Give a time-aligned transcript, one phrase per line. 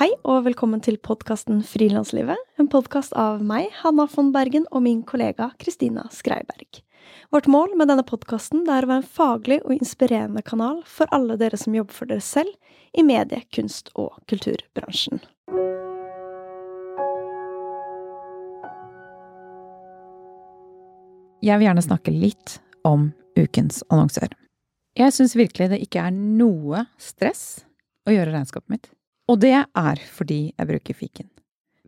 [0.00, 5.02] Hei og velkommen til podkasten Frilanslivet, en podkast av meg, Hanna von Bergen, og min
[5.04, 6.78] kollega Kristina Skreiberg.
[7.28, 11.36] Vårt mål med denne podkasten er å være en faglig og inspirerende kanal for alle
[11.36, 12.48] dere som jobber for dere selv
[12.96, 15.20] i medie-, kunst- og kulturbransjen.
[21.44, 22.54] Jeg vil gjerne snakke litt
[22.88, 24.32] om ukens annonsør.
[24.96, 27.66] Jeg syns virkelig det ikke er noe stress
[28.08, 28.90] å gjøre regnskapet mitt.
[29.30, 31.28] Og det er fordi jeg bruker fiken.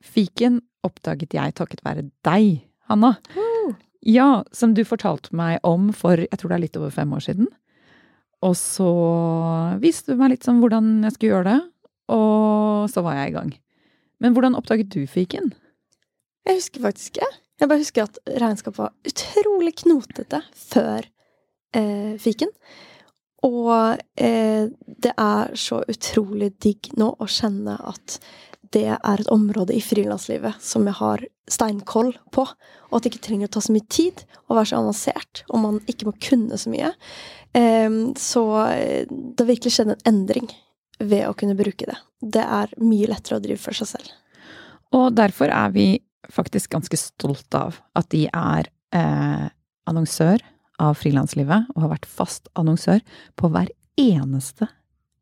[0.02, 3.16] Fiken oppdaget jeg takket være deg, Hanna.
[3.34, 3.74] Uh.
[4.02, 7.22] Ja, som du fortalte meg om for jeg tror det er litt over fem år
[7.26, 7.50] siden.
[8.42, 8.90] Og så
[9.82, 11.60] viste du meg litt sånn hvordan jeg skulle gjøre det,
[12.10, 13.52] og så var jeg i gang.
[14.22, 15.52] Men hvordan oppdaget du fiken?
[16.46, 17.30] Jeg husker faktisk ikke.
[17.62, 21.06] Jeg bare husker at regnskapet var utrolig knotete før
[21.78, 22.50] eh, fiken.
[23.46, 24.70] Og eh,
[25.02, 28.18] det er så utrolig digg nå å kjenne at
[28.72, 33.24] det er et område i frilanslivet som jeg har steinkoll på, og at det ikke
[33.26, 36.56] trenger å ta så mye tid og være så avansert, og man ikke må kunne
[36.56, 36.92] så mye.
[37.58, 38.44] Eh, så
[39.10, 40.48] det har virkelig skjedd en endring
[41.02, 41.98] ved å kunne bruke det.
[42.22, 44.14] Det er mye lettere å drive for seg selv.
[44.92, 45.86] Og derfor er vi
[46.30, 49.46] faktisk ganske stolt av at de er eh,
[49.88, 50.44] annonsør
[50.82, 53.02] av Frilanslivet, og har vært fast annonsør
[53.38, 54.68] på hver eneste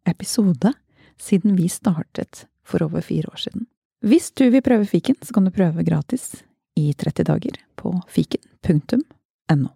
[0.09, 0.73] episode
[1.21, 3.67] siden vi startet for over fire år siden.
[4.01, 6.33] Hvis du vil prøve fiken, så kan du prøve gratis
[6.79, 9.69] i 30 dager på fiken.no.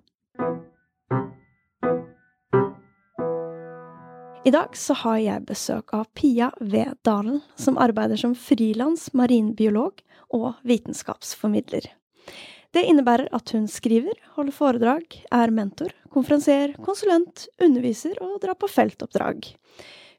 [4.45, 6.85] I dag så har jeg besøk av Pia V.
[7.05, 10.03] Dalen, som arbeider som frilans marinbiolog
[10.37, 11.89] og vitenskapsformidler.
[12.75, 18.67] Det innebærer at hun skriver, holder foredrag, er mentor, konferansier, konsulent, underviser og drar på
[18.67, 19.47] feltoppdrag.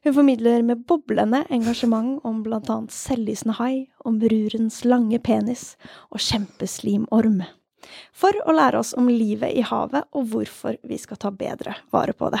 [0.06, 5.74] Hun formidler med boblende engasjement om blant annet selvlysende hai, om rurens lange penis
[6.08, 7.42] og kjempeslimorm.
[8.16, 12.16] For å lære oss om livet i havet og hvorfor vi skal ta bedre vare
[12.16, 12.40] på det.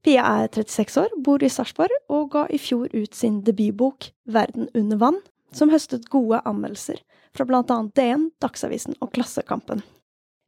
[0.00, 4.70] Pia er 36 år, bor i Sarpsborg og ga i fjor ut sin debutbok Verden
[4.72, 5.20] under vann,
[5.52, 7.02] som høstet gode anmeldelser
[7.36, 9.84] fra blant annet DN, Dagsavisen og Klassekampen.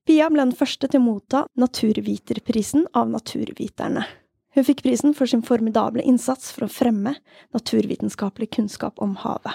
[0.06, 4.06] Pia ble den første til å motta Naturviterprisen av Naturviterne.
[4.52, 7.14] Hun fikk prisen for sin formidable innsats for å fremme
[7.54, 9.54] naturvitenskapelig kunnskap om havet.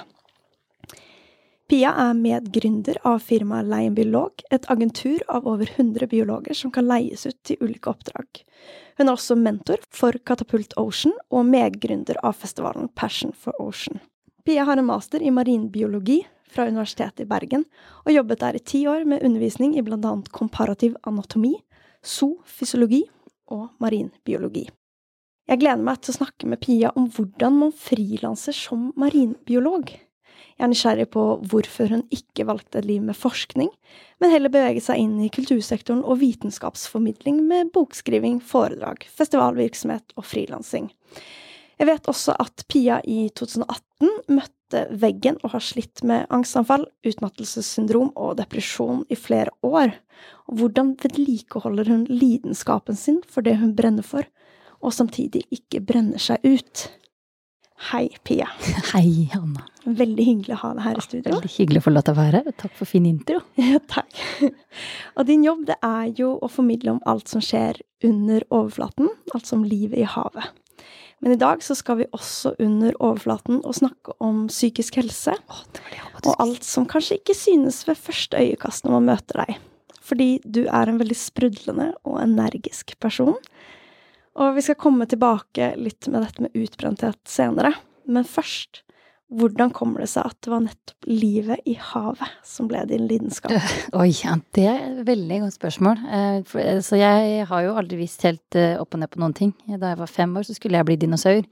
[1.67, 6.87] Pia er medgründer av firmaet Leie biolog, et agentur av over 100 biologer som kan
[6.87, 8.39] leies ut til ulike oppdrag.
[8.97, 13.99] Hun er også mentor for Katapult Ocean og medgründer av festivalen Passion for Ocean.
[14.47, 16.21] Pia har en master i marinbiologi
[16.51, 17.65] fra Universitetet i Bergen,
[18.05, 21.55] og jobbet der i ti år med undervisning i annet komparativ anatomi,
[22.03, 23.03] zoofysiologi
[23.53, 24.67] og marinbiologi.
[25.47, 29.93] Jeg gleder meg til å snakke med Pia om hvordan man frilanser som marinbiolog.
[30.57, 33.69] Jeg er nysgjerrig på hvorfor hun ikke valgte et liv med forskning,
[34.19, 40.89] men heller beveget seg inn i kultursektoren og vitenskapsformidling med bokskriving, foredrag, festivalvirksomhet og frilansing.
[41.77, 48.09] Jeg vet også at Pia i 2018 møtte veggen og har slitt med angstanfall, utmattelsessyndrom
[48.17, 49.93] og depresjon i flere år.
[50.49, 54.25] Hvordan vedlikeholder hun lidenskapen sin for det hun brenner for,
[54.81, 56.87] og samtidig ikke brenner seg ut?
[57.91, 58.49] Hei, Pia.
[58.95, 59.61] Hei, Anna.
[59.85, 61.29] Veldig hyggelig å ha deg her i studio.
[61.29, 63.43] Veldig hyggelig å få lov til å være her, takk for fin intro.
[63.61, 64.17] Ja, takk.
[65.13, 67.77] Og din jobb det er jo å formidle om alt som skjer
[68.07, 70.49] under overflaten, altså om livet i havet.
[71.23, 75.33] Men i dag så skal vi også under overflaten og snakke om psykisk helse.
[75.33, 79.09] Å, det var det Og alt som kanskje ikke synes ved første øyekast når man
[79.13, 79.57] møter deg.
[80.07, 83.35] Fordi du er en veldig sprudlende og energisk person.
[84.37, 87.73] Og vi skal komme tilbake litt med dette med utbrenthet senere.
[88.05, 88.83] Men først,
[89.27, 93.51] hvordan kommer det seg at det var nettopp livet i havet som ble din lidenskap?
[93.99, 96.05] Oi, ja, det er et veldig godt spørsmål.
[96.07, 99.35] Eh, eh, så jeg har jo aldri visst helt eh, opp og ned på noen
[99.35, 99.51] ting.
[99.67, 101.43] Da jeg var fem år, så skulle jeg bli dinosaur.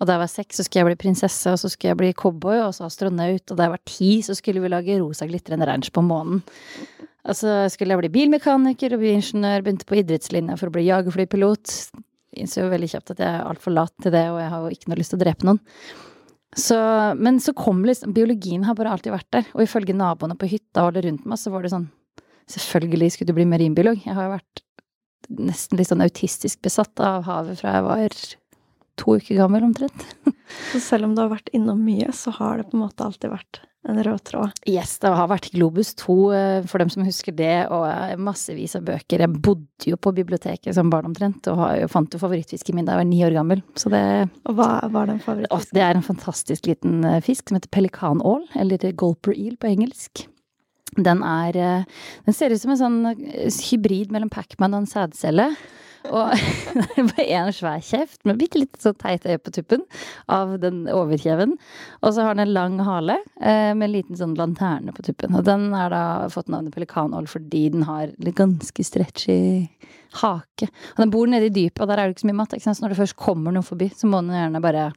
[0.00, 2.14] Og da jeg var seks, så skulle jeg bli prinsesse, og så skulle jeg bli
[2.18, 3.44] cowboy, og så astronaut.
[3.46, 6.42] Og da jeg var ti, så skulle vi lage rosa glitrende ranch på månen.
[7.24, 10.88] Og så skulle jeg bli bilmekaniker og bli ingeniør, begynte på idrettslinja for å bli
[10.90, 11.76] jagerflypilot.
[12.42, 14.74] Innså jo veldig kjapt at jeg er altfor lat til det, og jeg har jo
[14.74, 15.62] ikke noe lyst til å drepe noen.
[16.54, 16.76] Så,
[17.18, 19.48] men så kom liksom Biologien har bare alltid vært der.
[19.56, 21.90] Og ifølge naboene på hytta og alle rundt meg, så var det sånn
[22.50, 24.02] Selvfølgelig skulle du bli marinbiolog.
[24.04, 24.60] Jeg har jo vært
[25.40, 28.02] nesten litt sånn autistisk besatt av havet fra jeg var
[29.00, 30.06] to uker gammel omtrent.
[30.72, 33.32] Så selv om du har vært innom mye, så har det på en måte alltid
[33.32, 34.60] vært en rød tråd.
[34.68, 38.76] Yes, det har vært Globus 2, eh, for dem som husker det, og eh, massevis
[38.78, 39.24] av bøker.
[39.24, 42.94] Jeg bodde jo på biblioteket som barn omtrent, og har fant jo favorittfisken min da
[42.94, 43.64] jeg var ni år gammel.
[43.76, 44.04] Så det
[44.48, 45.76] Og hva var den favorittfisken?
[45.76, 50.26] Det er en fantastisk liten eh, fisk som heter pelikanål, eller golper eel på engelsk.
[50.94, 51.56] Den er
[52.24, 52.98] Den ser ut som en sånn
[53.66, 55.48] hybrid mellom Pacman og en sædcelle.
[56.12, 56.34] Og
[56.96, 59.84] det bare én svær kjeft med bitte litt så teit øye på tuppen
[60.32, 61.56] av den overkjeven.
[62.02, 65.36] Og så har den en lang hale eh, med en liten sånn lanterne på tuppen.
[65.38, 69.38] Og den har da fått navnet pelikanål fordi den har litt ganske stretchy
[70.20, 70.68] hake.
[70.94, 72.56] Og den bor nede i dypet, og der er det ikke så mye mat.
[72.56, 72.78] Ikke sant?
[72.80, 74.90] Så når det først kommer noe forbi, så må den gjerne bare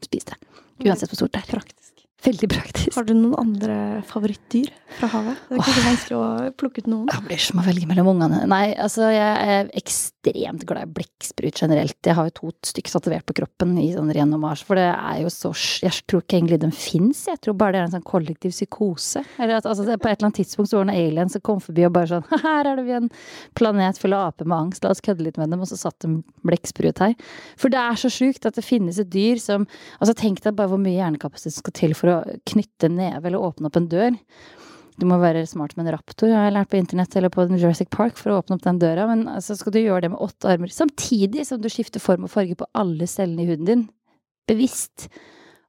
[0.00, 0.40] spise det.
[0.86, 1.52] Uansett hvor stort det er.
[1.58, 1.99] Praktisk.
[2.20, 2.92] Veldig praktisk.
[2.98, 3.74] Har du noen andre
[4.04, 4.68] favorittdyr
[4.98, 5.38] fra havet?
[5.48, 7.06] Det er kanskje vanskelig å plukke ut noen.
[7.08, 8.42] Det blir som å velge mellom ungene.
[8.50, 11.96] Nei, altså jeg er ekstremt glad i blekksprut generelt.
[12.04, 15.22] Jeg har jo to stykker tatovert på kroppen i sånn ren hommage, for det er
[15.22, 18.06] jo så Jeg tror ikke egentlig den fins, jeg tror bare det er en sånn
[18.06, 19.24] kollektiv psykose.
[19.38, 21.64] Eller at altså, på et eller annet tidspunkt så var det noen aliens som kom
[21.64, 23.08] forbi og bare sånn Her er det vi en
[23.56, 26.04] planet full av aper med angst, la oss kødde litt med dem, og så satt
[26.08, 27.16] en blekksprut her.
[27.60, 29.64] For det er så sjukt at det finnes et dyr som
[30.00, 32.09] Altså tenk deg bare hvor mye hjernekapasitet som skal til for å
[32.48, 34.18] knytte en neve eller åpne opp en dør.
[35.00, 37.88] Du må være smart med en raptor, har jeg lært på internett eller på Jurassic
[37.94, 40.50] Park for å åpne opp den døra, men altså skal du gjøre det med åtte
[40.50, 43.86] armer, samtidig som du skifter form og farge på alle cellene i huden din.
[44.50, 45.08] Bevisst.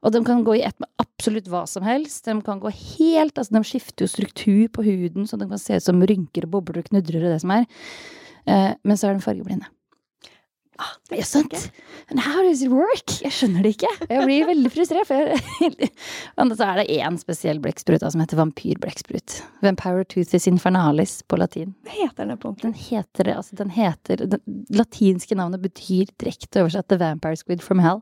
[0.01, 2.25] Og de kan gå i ett med absolutt hva som helst.
[2.25, 5.77] De kan gå helt Altså, de skifter jo struktur på huden, så de kan se
[5.77, 7.67] ut som rynker og bobler og knudrer og det som er.
[8.49, 9.69] Eh, men så er de fargeblinde.
[10.81, 11.53] Ah, Ja, sant?
[12.09, 13.11] And how does it work?
[13.21, 13.89] Jeg skjønner det ikke.
[14.09, 15.07] Jeg blir veldig frustrert.
[15.09, 15.89] For jeg,
[16.41, 19.37] og så er det én spesiell blekksprut som heter vampyrblekksprut.
[19.61, 21.75] Vampiroteuthis infernalis på latin.
[21.85, 22.55] Hva heter den på?
[22.63, 24.41] Den heter det, altså den heter Det
[24.73, 28.01] latinske navnet betyr direkte oversatt The Vampire Squid from Hell.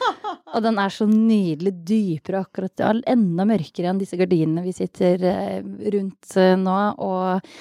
[0.56, 5.58] Og den er så nydelig dypere akkurat Enda mørkere enn disse gardinene vi sitter eh,
[5.94, 6.78] rundt eh, nå.
[7.02, 7.52] Og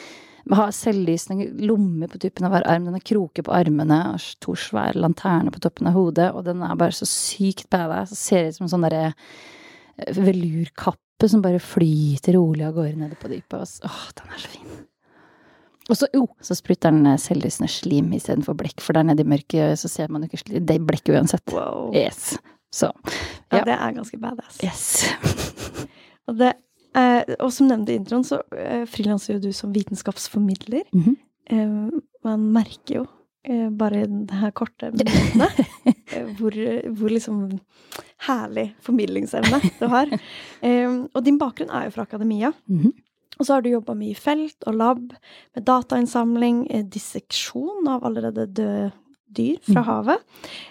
[0.54, 2.86] har selvlysende lommer på tuppen av hver arm.
[2.86, 6.28] Den har kroker på armene og to svære lanterner på toppen av hodet.
[6.38, 8.14] Og den er bare så sykt badass.
[8.14, 13.00] Så ser ut som en sånn derre eh, velurkappe som bare flyter rolig av gårde
[13.00, 13.80] nede på dypet.
[13.88, 14.76] Åh, den er så fin.
[15.86, 19.30] Og så, jo, så sprutter den eh, selvlysende slim istedenfor blekk, for der nede i
[19.30, 20.66] mørket så ser man jo ikke slim.
[20.66, 21.54] Det er blekk uansett.
[21.54, 21.90] Wow.
[21.96, 22.36] Yes.
[22.74, 22.90] Så
[23.54, 23.66] Ja, ja.
[23.66, 24.58] det er ganske badass.
[24.66, 25.06] yes.
[26.28, 26.62] Og, det, eh,
[27.40, 30.86] og som nevnt i introen, så eh, frilanser jo du som vitenskapsformidler.
[30.96, 31.16] Mhm.
[31.46, 33.04] Eh, man merker jo
[33.46, 35.60] eh, bare i denne her korte minuttet
[36.16, 36.56] eh, hvor,
[36.98, 37.44] hvor liksom
[38.26, 40.14] herlig formidlingsevne du har.
[40.66, 42.54] Eh, og din bakgrunn er jo fra akademia.
[42.72, 42.94] Mhm.
[43.36, 45.10] Og så har du jobba mye i felt og lab,
[45.56, 48.94] med datainnsamling, eh, disseksjon av allerede døde
[49.36, 49.90] dyr fra Mhm.
[49.90, 50.20] havet.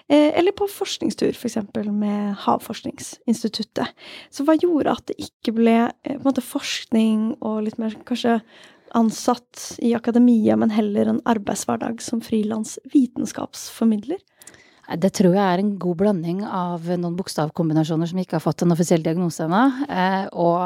[0.08, 1.56] Eh, eller på forskningstur, f.eks.
[1.92, 3.88] med Havforskningsinstituttet.
[4.30, 8.40] Så hva gjorde at det ikke ble eh, måte forskning og litt mer kanskje
[8.94, 14.20] ansatt i akademia, men heller en arbeidshverdag som frilans vitenskapsformidler?
[15.00, 18.74] Det tror jeg er en god blanding av noen bokstavkombinasjoner som ikke har fått en
[18.74, 20.60] offisiell diagnose ennå, eh, og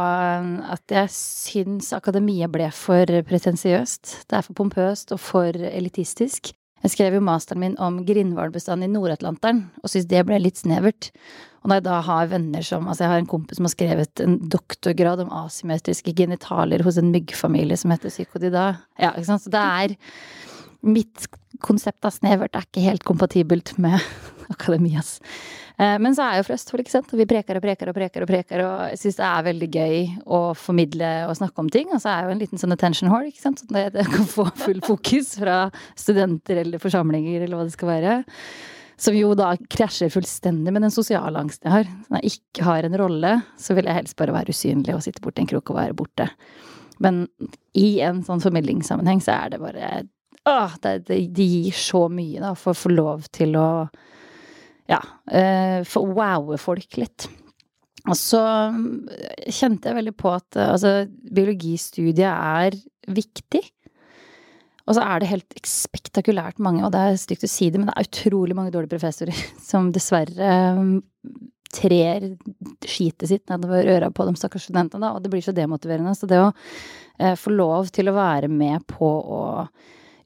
[0.74, 4.26] at jeg syns akademia ble for pretensiøst.
[4.26, 6.52] Det er for pompøst og for elitistisk.
[6.84, 11.10] Jeg skrev jo masteren min om grindhvalbestanden i Nord-Atlanteren, og syntes det ble litt snevert.
[11.62, 14.22] Og når jeg da har venner som Altså, jeg har en kompis som har skrevet
[14.22, 18.68] en doktorgrad om asymmetriske genitalier hos en myggfamilie som heter psykodida.
[19.00, 19.46] Ja, ikke sant.
[19.46, 19.98] Så det er
[20.86, 21.24] Mitt
[21.58, 23.98] konsept av snevert er ikke helt kompatibelt med
[24.52, 25.18] akademias.
[25.78, 27.12] Eh, Men så er jeg jo fra Østfold, ikke sant.
[27.14, 29.98] Vi preker og preker og preker og preker, og jeg syns det er veldig gøy
[30.26, 31.92] å formidle og snakke om ting.
[31.92, 33.62] Og så er jeg jo en liten sånn attention whore, ikke sant.
[33.62, 35.60] Sånn at jeg kan få full fokus fra
[35.98, 38.18] studenter eller forsamlinger eller hva det skal være.
[38.98, 41.92] Som jo da krasjer fullstendig med den sosiale angsten jeg har.
[42.10, 45.22] Når jeg ikke har en rolle, så vil jeg helst bare være usynlig og sitte
[45.22, 46.26] borti en krok og være borte.
[46.98, 47.28] Men
[47.78, 49.90] i en sånn formidlingssammenheng så er det bare
[50.48, 53.68] Åh, det, det, det gir så mye, da, for å få lov til å
[54.88, 57.26] Ja, for få wowe folk litt.
[58.08, 58.40] Og så
[58.72, 59.08] mm,
[59.52, 62.76] kjente jeg veldig på at eh, altså, biologistudiet er
[63.08, 63.62] viktig.
[64.88, 67.90] Og så er det helt spektakulært mange, og det er stygt å si det, men
[67.90, 70.52] det er utrolig mange dårlige professorer som dessverre
[71.68, 72.30] trer
[72.88, 76.14] skitet sitt nedover øra på de stakkars studentene, da, og det blir så demotiverende.
[76.16, 79.42] Så det å eh, få lov til å være med på å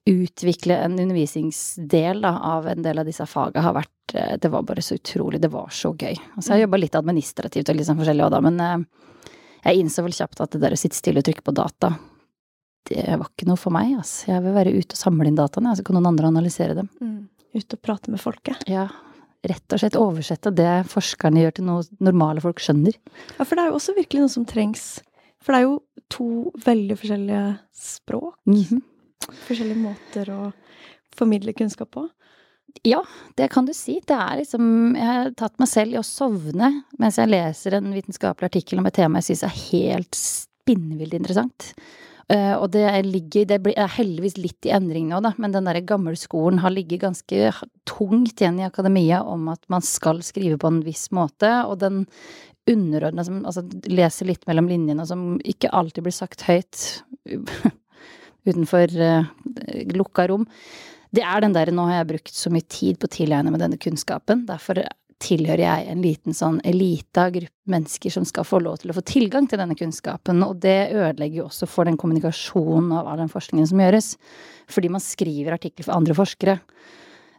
[0.08, 4.64] utvikle en undervisningsdel da, av en del av disse fagene har vært eh, Det var
[4.66, 5.40] bare så utrolig.
[5.40, 6.16] Det var så gøy.
[6.36, 9.30] Altså, jeg har jobba litt administrativt og litt sånn forskjellig òg, da, men eh,
[9.62, 11.92] jeg innså vel kjapt at det der å sitte stille og trykke på data,
[12.90, 14.32] det var ikke noe for meg, altså.
[14.32, 16.88] Jeg vil være ute og samle inn dataene, så kan noen andre analysere dem.
[17.54, 18.64] Ute og prate med folket.
[18.66, 18.88] Ja.
[19.46, 22.94] rett og slett oversette det forskerne gjør til noe normale folk skjønner.
[23.38, 24.84] Ja, for det er jo også virkelig noe som trengs.
[25.42, 25.78] For det er jo
[26.10, 26.26] to
[26.66, 27.44] veldig forskjellige
[27.74, 28.34] språk.
[28.50, 28.82] Mhm.
[29.46, 30.40] Forskjellige måter å
[31.16, 32.06] formidle kunnskap på.
[32.86, 33.02] Ja,
[33.36, 33.98] det kan du si.
[34.06, 37.92] Det er liksom Jeg har tatt meg selv i å sovne mens jeg leser en
[37.92, 41.72] vitenskapelig artikkel om et tema jeg syns er helt spinnvilt interessant.
[42.32, 45.84] Eh, og det ligger Det er heldigvis litt i endring nå, da, men den derre
[45.84, 47.52] gammelskolen har ligget ganske
[47.88, 52.06] tungt igjen i akademia om at man skal skrive på en viss måte, og den
[52.70, 57.02] underordna som altså leser litt mellom linjene, og som ikke alltid blir sagt høyt
[58.48, 59.28] utenfor uh,
[59.94, 60.48] lukka rom.
[61.12, 63.60] Det er den derre nå har jeg brukt så mye tid på å tilegne meg
[63.60, 64.80] denne kunnskapen, derfor
[65.22, 68.96] tilhører jeg en liten sånn elite av gruppe mennesker som skal få lov til å
[68.96, 73.22] få tilgang til denne kunnskapen, og det ødelegger jo også for den kommunikasjonen av all
[73.22, 74.14] den forskningen som gjøres,
[74.72, 76.58] fordi man skriver artikler for andre forskere.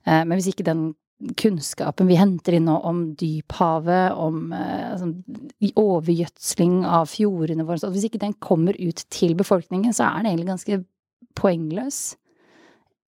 [0.05, 0.93] Eh, Men hvis ikke den
[1.39, 5.11] kunnskapen vi henter inn nå om dyphavet, om eh, altså,
[5.79, 10.51] overgjødsling av fjordene våre, hvis ikke den kommer ut til befolkningen, så er den egentlig
[10.53, 10.83] ganske
[11.39, 12.03] poengløs.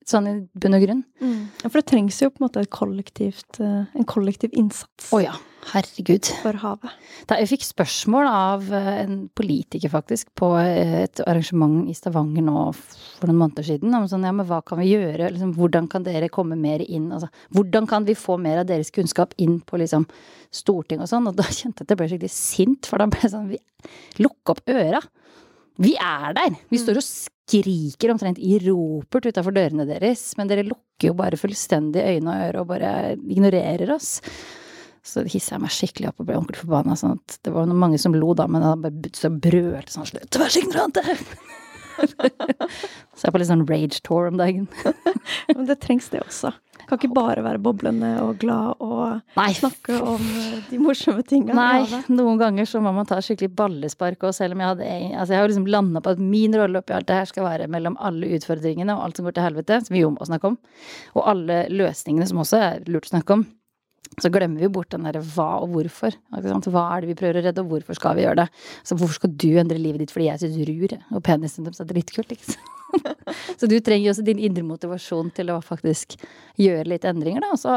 [0.05, 1.01] Sånn i bunn og grunn.
[1.63, 5.21] Ja, for det trengs jo på en måte et kollektivt, eh, en kollektiv innsats Å
[5.23, 5.33] ja,
[5.71, 6.29] herregud.
[6.43, 6.93] for havet.
[7.25, 12.45] Da jeg fikk spørsmål av eh, en politiker, faktisk, på eh, et arrangement i Stavanger
[12.45, 15.89] nå for noen måneder siden, om sånn ja, men hva kan vi gjøre, liksom, hvordan
[15.89, 19.57] kan dere komme mer inn, altså hvordan kan vi få mer av deres kunnskap inn
[19.65, 20.05] på liksom
[20.53, 23.25] storting og sånn, og da kjente jeg at jeg ble skikkelig sint, for da ble
[23.25, 23.63] jeg sånn, vi,
[24.21, 25.01] lukk opp øra!
[25.81, 26.61] Vi er der!
[26.69, 27.09] Vi står og
[27.45, 32.45] skriker omtrent i ropert utafor dørene deres, men dere lukker jo bare fullstendig øyne og
[32.47, 34.17] ører og bare ignorerer oss.
[35.05, 36.95] Så hissa jeg meg skikkelig opp og ble ordentlig forbanna.
[36.97, 40.39] Sånn at det var mange som lo, da, men jeg bare så brølte sånn Slutt
[40.39, 41.03] å være så ignorante!
[41.95, 44.65] så jeg er på litt sånn rage tour om dagen.
[45.53, 46.51] Men det trengs det også.
[46.89, 51.55] Kan ikke bare være boblende og glad og Nei, snakke om eh, de morsomme tinga
[51.57, 55.33] Nei, noen ganger så må man ta skikkelig ballespark, og selv om jeg hadde Altså,
[55.33, 57.97] jeg har liksom landa på at min rolle oppi alt det her skal være mellom
[57.97, 60.57] alle utfordringene og alt som går til helvete, som vi jo må snakke om,
[61.15, 63.45] og alle løsningene som også er lurt å snakke om.
[64.21, 66.15] Så glemmer vi jo bort den derre hva og hvorfor.
[66.31, 68.47] Hva er det vi prøver å redde, og hvorfor skal vi gjøre det?
[68.85, 71.89] Så hvorfor skal du endre livet ditt fordi jeg syns rur og penisen deres er
[71.89, 72.71] dritkult, ikke sant?
[73.59, 76.17] Så du trenger jo også din indre motivasjon til å faktisk
[76.61, 77.53] gjøre litt endringer, da.
[77.55, 77.75] Og så,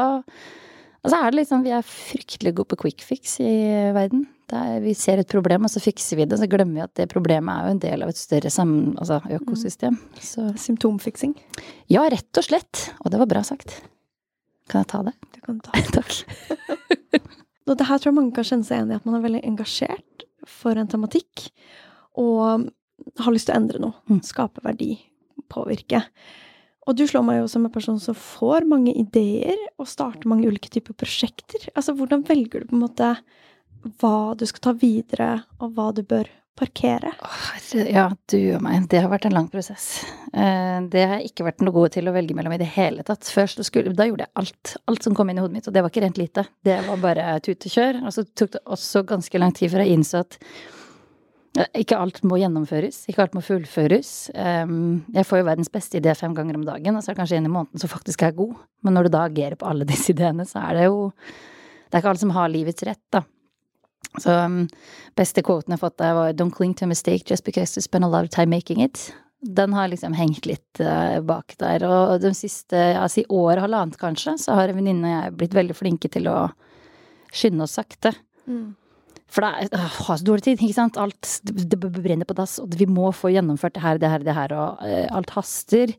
[0.99, 3.53] og så er det liksom Vi er fryktelig gode på quick fix i
[3.95, 4.27] verden.
[4.49, 6.39] der er, vi ser et problem, og så fikser vi det.
[6.41, 9.19] Så glemmer vi at det problemet er jo en del av et større sammen, altså
[9.37, 9.99] økosystem.
[10.19, 11.35] Så Symptomfiksing.
[11.89, 12.89] ja, rett og slett.
[13.03, 13.81] Og det var bra sagt.
[14.69, 15.13] Kan jeg ta det?
[15.35, 15.71] Du kan ta.
[15.77, 15.93] det.
[15.97, 16.11] Takk.
[17.69, 19.43] Og det her tror jeg mange kan kjenne seg igjen i, at man er veldig
[19.45, 21.49] engasjert for en tematikk,
[22.17, 22.63] og
[23.19, 23.97] har lyst til å endre noe.
[24.09, 24.21] Mm.
[24.25, 24.93] Skape verdi.
[25.49, 26.03] Påvirke.
[26.89, 30.49] Og du slår meg jo som en person som får mange ideer, og starter mange
[30.49, 31.67] ulike typer prosjekter.
[31.75, 33.13] Altså, hvordan velger du på en måte
[34.01, 36.27] hva du skal ta videre, og hva du bør
[36.59, 37.13] parkere?
[37.87, 38.87] Ja, du og meg.
[38.91, 40.01] Det har vært en lang prosess.
[40.33, 43.05] Eh, Det har jeg ikke vært noe god til å velge mellom i det hele
[43.07, 43.23] tatt.
[43.31, 44.73] Først skulle, da gjorde jeg alt.
[44.89, 46.47] Alt som kom inn i hodet mitt, og det var ikke rent lite.
[46.65, 48.01] Det var bare tut og kjør.
[48.03, 50.39] Og så tok det også ganske lang tid før jeg innså at
[51.57, 54.29] ikke alt må gjennomføres, ikke alt må fullføres.
[54.37, 57.21] Um, Jeg får jo verdens beste idé fem ganger om dagen, og så er det
[57.23, 58.53] kanskje en i måneden som faktisk er god.
[58.85, 61.11] Men når du da agerer på alle disse ideene, så er det jo
[61.89, 63.23] Det er ikke alle som har livets rett, da.
[64.21, 64.67] Så um,
[65.17, 67.81] beste quoten jeg har fått der var 'Don't cling to a mistake just because you
[67.81, 69.11] spend a lot of time making it'.
[69.41, 71.83] Den har liksom hengt litt eh, bak der.
[71.87, 75.37] Og de siste, altså i år og halvannet kanskje, så har en venninne og jeg
[75.37, 76.51] blitt veldig flinke til å
[77.31, 78.11] skynde oss sakte.
[79.29, 80.97] For det er har så dårlig tid, ikke sant.
[80.97, 84.35] Alt det brenner på dass, og vi må få gjennomført det her, det her, det
[84.35, 85.93] her, og uh, alt haster.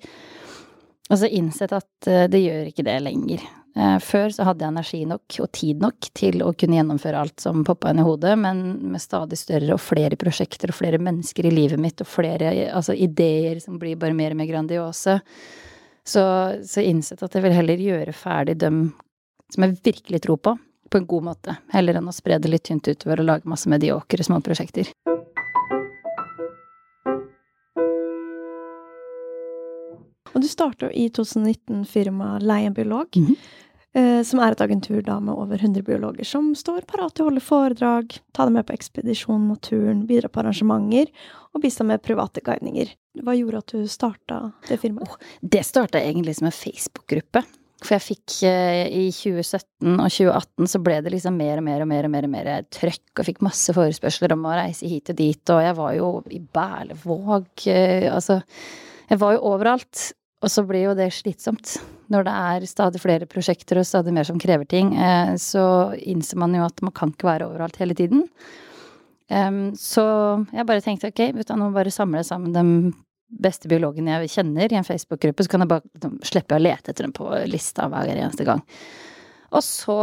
[1.10, 3.44] Og så innsett at uh, det gjør ikke det lenger.
[3.78, 7.44] Uh, Før så hadde jeg energi nok og tid nok til å kunne gjennomføre alt
[7.44, 11.46] som poppa inn i hodet, men med stadig større og flere prosjekter og flere mennesker
[11.46, 15.20] i livet mitt og flere altså, ideer som blir bare mer og mer grandiose,
[16.10, 16.25] så,
[16.66, 18.88] så innsett at jeg vil heller gjøre ferdig dem
[19.54, 20.56] som jeg virkelig tror på,
[20.90, 23.70] på en god måte, heller enn å spre det litt tynt utover og lage masse
[23.70, 24.90] mediokre små prosjekter.
[30.30, 33.37] Og du starta i 2019 firmaet Leie en biolog, Mhm.
[33.94, 37.28] eh, som er et agentur da med over 100 biologer som står parat til å
[37.30, 41.09] holde foredrag, ta deg med på ekspedisjon naturen, bidra på arrangementer
[41.54, 42.94] og bistå med private guidninger.
[43.18, 45.16] Hva gjorde at du starta det firmaet?
[45.42, 47.44] Det starta egentlig som en Facebook-gruppe.
[47.80, 51.84] For jeg fikk eh, i 2017 og 2018 så ble det liksom mer og mer
[51.84, 55.12] og mer og mer, og mer trøkk, og fikk masse forespørsler om å reise hit
[55.12, 58.42] og dit, og jeg var jo i Berlevåg, eh, altså
[59.10, 60.12] Jeg var jo overalt.
[60.40, 61.80] Og så blir jo det slitsomt.
[62.10, 66.38] når det er stadig flere prosjekter og stadig mer som krever ting, eh, så innser
[66.38, 68.26] man jo at man kan ikke være overalt hele tiden.
[69.78, 70.02] Så
[70.50, 72.90] jeg bare tenkte ok, vet du, nå bare samle sammen de
[73.30, 76.92] beste biologen jeg kjenner i en Facebook-gruppe, så kan jeg bare liksom, slippe å lete
[76.92, 78.62] etter dem på lista hver eneste gang.
[79.50, 79.99] Og så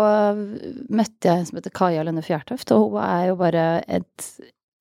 [0.92, 4.30] møtte jeg en som heter Kaja Lønne Fjærtoft, og hun er jo bare et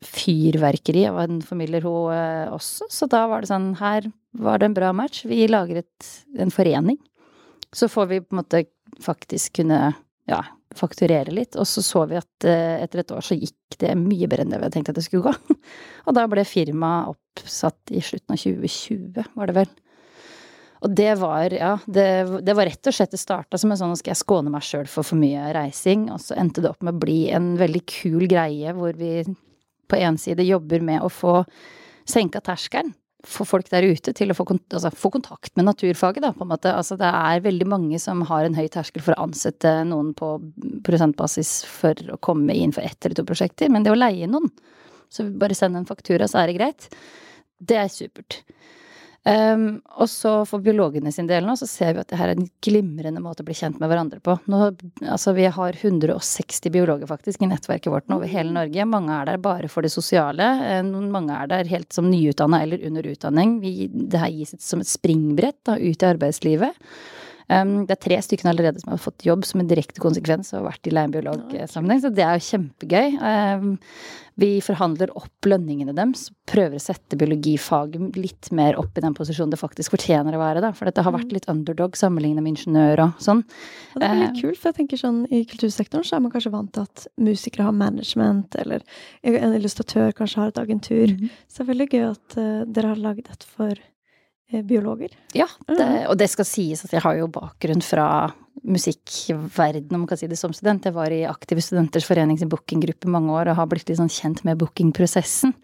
[0.06, 2.88] fyrverkeri av en familie, hun eh, også.
[2.92, 5.24] Så da var det sånn, her var det en bra match.
[5.28, 6.98] Vi lager et, en forening.
[7.74, 8.64] Så får vi på en måte
[9.02, 9.94] faktisk kunne,
[10.30, 10.42] ja,
[10.74, 11.56] fakturere litt.
[11.56, 14.54] Og så så vi at eh, etter et år så gikk det mye bedre enn
[14.54, 15.56] det vi hadde tenkt at det skulle gå.
[16.06, 19.72] Og da ble firmaet oppsatt i slutten av 2020, var det vel.
[20.84, 22.08] Og det var, ja, det,
[22.44, 24.64] det var rett og slett Det starta som en sånn nå skal jeg skåne meg
[24.66, 27.82] sjøl for for mye reising, og så endte det opp med å bli en veldig
[27.88, 29.24] kul greie hvor vi
[29.86, 31.40] på en side jobber med å få
[32.06, 32.92] senka terskelen
[33.26, 36.52] for folk der ute til å få, altså, få, kontakt med naturfaget, da, på en
[36.52, 36.72] måte.
[36.72, 40.36] Altså, det er veldig mange som har en høy terskel for å ansette noen på
[40.86, 44.50] prosentbasis for å komme inn for ett eller to prosjekter, men det å leie noen,
[45.12, 46.88] så bare send en faktura, så er det greit,
[47.58, 48.40] det er supert.
[49.26, 52.38] Um, og så for biologene sin del nå, så ser vi at det her er
[52.38, 54.36] en glimrende måte å bli kjent med hverandre på.
[54.46, 54.60] Nå,
[55.02, 58.86] altså vi har 160 biologer faktisk i nettverket vårt nå over hele Norge.
[58.86, 60.46] Mange er der bare for det sosiale.
[60.68, 63.58] Eh, mange er der helt som nyutdanna eller under utdanning.
[63.64, 66.86] Vi, det her gis som et springbrett da, ut i arbeidslivet.
[67.46, 70.60] Um, det er tre stykker allerede som har fått jobb som en direkte konsekvens av
[70.60, 73.18] å ha vært i leiebiologsammenheng, så det er jo kjempegøy.
[73.22, 73.76] Um,
[74.36, 79.54] vi forhandler opp lønningene deres, prøver å sette biologifaget litt mer opp i den posisjonen
[79.54, 80.74] det faktisk fortjener å være, da.
[80.76, 81.36] For dette har vært mm.
[81.38, 83.44] litt underdog sammenlignet med ingeniør og sånn.
[83.94, 86.52] Og det er veldig kult, for jeg tenker sånn i kultursektoren så er man kanskje
[86.52, 88.84] vant til at musikere har management, eller
[89.22, 91.14] en illustratør kanskje har et agentur.
[91.14, 91.36] Mm.
[91.46, 93.86] Så det er veldig gøy at uh, dere har lagd et for
[94.50, 95.14] biologer.
[95.34, 98.08] Ja, det, og det skal sies at jeg har jo bakgrunn fra
[98.66, 100.86] musikkverden, om man kan si det som student.
[100.86, 104.12] Jeg var i Aktive Studenters Forening sin bookinggruppe mange år og har blitt litt sånn
[104.12, 105.54] kjent med bookingprosessen.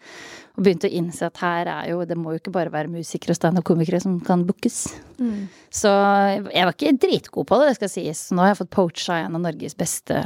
[0.53, 3.33] Og begynte å innse at her er jo Det må jo ikke bare være musikere
[3.33, 4.83] og standup-komikere som kan bookes.
[5.17, 5.47] Mm.
[5.73, 8.21] Så jeg var ikke dritgod på det, det skal sies.
[8.31, 10.21] Nå har jeg fått poacha en av Norges beste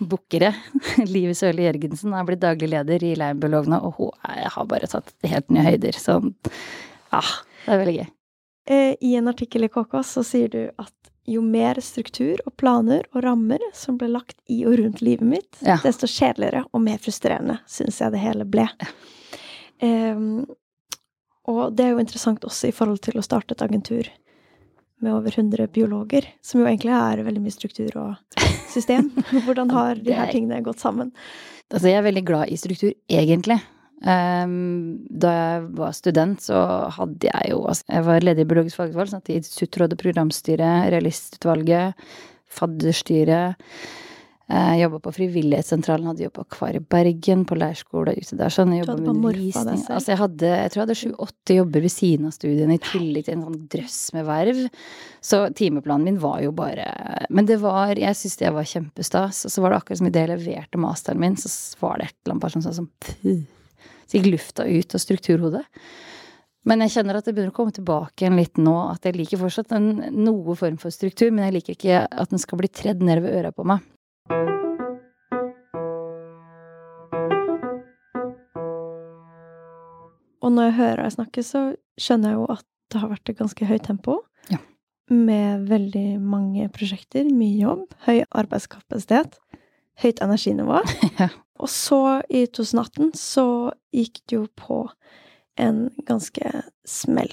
[0.00, 0.54] bookere.
[1.14, 5.52] Live Sørli Jørgensen er blitt daglig leder i Leirbiologene, og hun har bare tatt helt
[5.52, 6.00] nye høyder.
[6.00, 6.22] Så
[7.16, 7.22] ja,
[7.64, 8.06] det er veldig gøy.
[8.66, 10.92] Eh, I en artikkel i KK så sier du at
[11.26, 15.58] jo mer struktur og planer og rammer som ble lagt i og rundt livet mitt,
[15.66, 15.78] ja.
[15.82, 18.68] desto kjedeligere og mer frustrerende syns jeg det hele ble.
[18.82, 18.92] Ja.
[20.16, 20.46] Um,
[21.46, 24.08] og det er jo interessant også i forhold til å starte et agentur
[25.04, 28.38] med over 100 biologer, som jo egentlig er veldig mye struktur og
[28.72, 29.10] system.
[29.46, 31.12] Hvordan har de her tingene gått sammen?
[31.68, 33.58] Altså, jeg er veldig glad i struktur, egentlig.
[34.04, 36.58] Um, da jeg var student, så
[36.98, 42.10] hadde jeg jo altså, Jeg var leder i biologisk fagutvalg, satt i Instituttrådet, programstyret, Realistutvalget,
[42.58, 43.56] fadderstyret.
[44.46, 48.52] Jeg jobba på Frivillighetssentralen, hadde jobb på Akvariet Bergen, på leirskole ute der.
[48.54, 49.80] sånn, jeg jobba med undervisning.
[49.90, 53.26] Altså, jeg hadde, jeg tror jeg hadde sju-åtte jobber ved siden av studiene, i tillegg
[53.26, 54.62] til en sånn drøss med verv.
[55.24, 56.86] Så timeplanen min var jo bare
[57.34, 59.42] Men det var Jeg syns det var kjempestas.
[59.48, 61.50] Og så var det akkurat som idet jeg leverte masteren min, så
[61.82, 63.42] var det et eller annet bare sånn som puh
[64.06, 65.64] så gikk lufta ut av strukturhodet.
[66.66, 69.38] Men jeg kjenner at det begynner å komme tilbake igjen litt nå, at jeg liker
[69.38, 73.04] fortsatt en noe form for struktur, men jeg liker ikke at den skal bli tredd
[73.06, 73.84] ned ved øra på meg.
[80.42, 81.62] Og når jeg hører deg snakke, så
[81.98, 84.20] skjønner jeg jo at det har vært et ganske høyt tempo.
[84.50, 84.60] Ja.
[85.10, 89.38] Med veldig mange prosjekter, mye jobb, høy arbeidskapasitet
[90.02, 90.82] høyt energinivå.
[91.20, 91.28] ja.
[91.62, 93.46] Og så, i 2018, så
[93.94, 94.84] gikk det jo på
[95.60, 97.32] en ganske smell.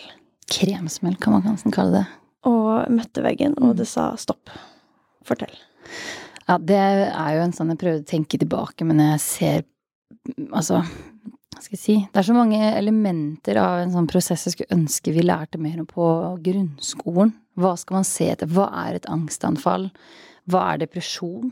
[0.52, 2.06] Kremsmell, kan man kanskje kalle det.
[2.50, 3.78] Og møtte veggen, og mm.
[3.80, 4.52] det sa stopp.
[5.28, 5.54] Fortell.
[6.48, 9.62] Ja, det er jo en sånn Jeg prøvde å tenke tilbake, men jeg ser
[10.52, 14.58] Altså, hva skal jeg si Det er så mange elementer av en sånn prosess jeg
[14.58, 16.08] skulle ønske vi lærte mer om på
[16.44, 17.32] grunnskolen.
[17.60, 18.50] Hva skal man se etter?
[18.52, 19.88] Hva er et angstanfall?
[20.52, 21.52] Hva er depresjon?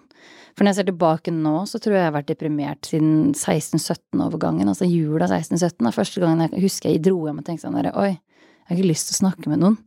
[0.52, 4.68] For når jeg ser tilbake nå, så tror jeg jeg har vært deprimert siden 16-17-overgangen.
[4.68, 7.94] Altså jula 16-17 er første gangen jeg husker jeg dro hjem og tenkte sånn der,
[7.96, 9.80] Oi, jeg har ikke lyst til å snakke med noen.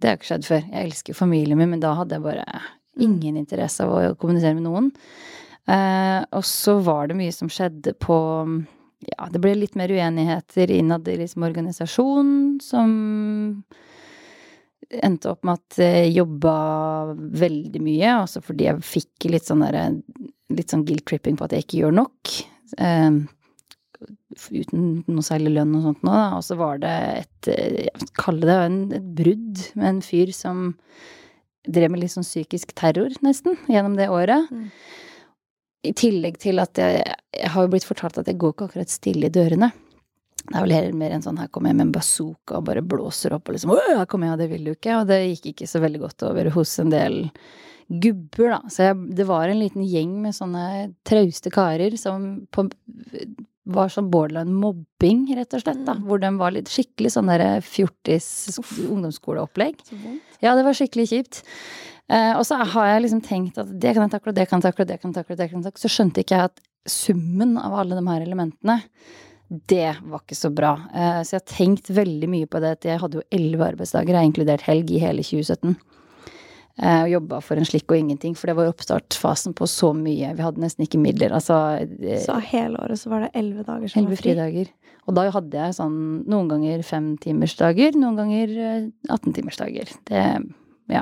[0.00, 0.66] Det har ikke skjedd før.
[0.68, 2.44] Jeg elsker familien min, men da hadde jeg bare
[3.00, 4.90] ingen interesse av å kommunisere med noen.
[5.64, 8.18] Eh, og så var det mye som skjedde på
[9.04, 12.92] Ja, det ble litt mer uenigheter innad i liksom organisasjonen som
[14.90, 16.56] endte opp med at jeg jobba
[17.44, 19.90] veldig mye, også fordi jeg fikk litt sånn derre
[20.54, 22.30] Litt sånn guilt-tripping på at jeg ikke gjør nok.
[22.84, 23.14] Eh,
[24.52, 26.26] uten noe særlig lønn og sånt nå, da.
[26.36, 26.92] Og så var det
[27.22, 30.66] et Jeg Kalle det en, et brudd med en fyr som
[31.64, 34.52] drev med litt sånn psykisk terror, nesten, gjennom det året.
[34.52, 34.68] Mm.
[35.84, 38.92] I tillegg til at jeg, jeg har jo blitt fortalt at jeg går ikke akkurat
[38.92, 39.72] stille i dørene.
[40.44, 42.84] Det er vel heller mer en sånn her kommer jeg med en bazooka og bare
[42.84, 44.98] blåser opp og liksom Åh, her kommer jeg, og det vil du ikke.
[44.98, 47.22] Og det gikk ikke så veldig godt over hos en del
[47.88, 48.60] gubber, da.
[48.72, 50.66] Så jeg, det var en liten gjeng med sånne
[51.08, 52.66] trauste karer som på,
[53.64, 55.96] var sånn borderline mobbing, rett og slett, da.
[55.96, 56.04] Mm.
[56.08, 58.28] Hvor de var litt skikkelig sånn derre fjortis
[58.84, 59.80] ungdomsskoleopplegg.
[60.44, 61.42] Ja, det var skikkelig kjipt.
[62.12, 64.68] Eh, og så har jeg liksom tenkt at det kan jeg takle, det kan jeg
[64.68, 65.84] takle, det kan jeg takle, det kan jeg takle.
[65.84, 68.82] Så skjønte ikke jeg at summen av alle de her elementene,
[69.48, 70.74] det var ikke så bra.
[70.94, 74.14] Eh, så jeg har tenkt veldig mye på det at jeg hadde jo elleve arbeidsdager,
[74.14, 75.76] jeg har inkludert helg i hele 2017.
[76.74, 80.32] Eh, og jobba for en slikk og ingenting, for det var oppstartfasen på så mye.
[80.34, 81.36] Vi hadde nesten ikke midler.
[81.36, 84.32] Altså eh, Så hele året så var det elleve dager som elleve var fri.
[84.32, 84.74] fridager.
[85.04, 85.96] Og da hadde jeg sånn
[86.32, 89.92] noen ganger femtimersdager, noen ganger eh, 18-timersdager.
[90.10, 90.26] Det
[90.90, 91.00] ja.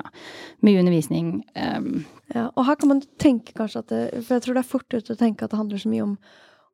[0.62, 1.40] Mye undervisning.
[1.58, 2.04] Um.
[2.34, 4.94] Ja, og her kan man tenke kanskje at det, For jeg tror det er fort
[4.94, 6.12] ut å tenke at det handler så mye om,